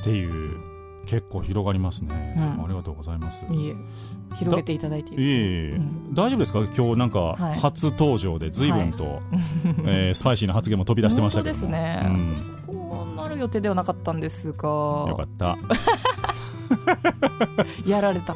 [0.00, 0.58] っていう
[1.06, 2.64] 結構広がりますね、うん。
[2.64, 3.46] ありがとうございます。
[3.46, 3.74] いえ
[4.34, 5.70] 広げていただいていいいえ。
[5.76, 6.14] うん。
[6.14, 6.60] 大丈夫ですか？
[6.76, 7.60] 今日なんかはい。
[7.60, 9.20] 初登場で随分と、
[9.84, 12.02] えー スパイシーな発言も飛び出してましたけどですね。
[12.06, 12.44] うん。
[12.66, 14.68] こうなる予定ではなかったんですが。
[15.06, 15.56] よかった
[17.86, 18.34] やられた。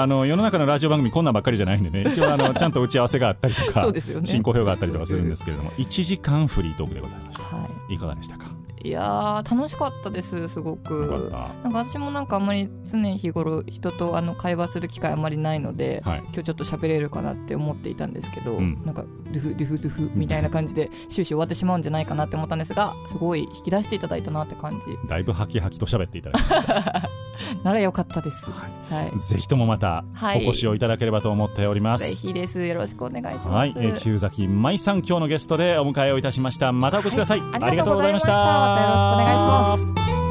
[0.00, 2.04] あの世の中のラジオ番組こんなんばっかりじゃないんでね。
[2.10, 4.26] 一応あのちゃんと打ち合わせがあったりとかそうですよね。
[4.26, 7.42] 進行表があったりとかするんですけれども1時間フリートークでございました。
[7.44, 8.46] はいかがでしたか？
[8.84, 11.30] いやー楽しかったですすごく。
[11.62, 16.18] なんか私もなんかあんまり常日頃人とあの会話する機会あんまりないので、はい。
[16.18, 18.82] 今日ちょっと喋れるかなって思っていたんですけど、うん。
[18.84, 24.98] なんかドゥフドゥフドゥフみたいな感じで 終始終わってしまうんじゃないかなって思ったんですがすごい引き出していただいたなって感じ。
[25.08, 27.10] だいぶハキハキと喋っていただきました。
[27.64, 28.50] ならよかったです。
[28.50, 32.64] はい、ぜひともまたはいお越しをいただければと思っておりまぜす、ひです。
[32.64, 36.72] よろしくお願いします、はい、えー、旧崎舞さん今日のゲストでお迎えをいたしました。
[36.72, 38.32] またお越しください、ありがとうございました。
[38.32, 40.21] またよろしくお願いします。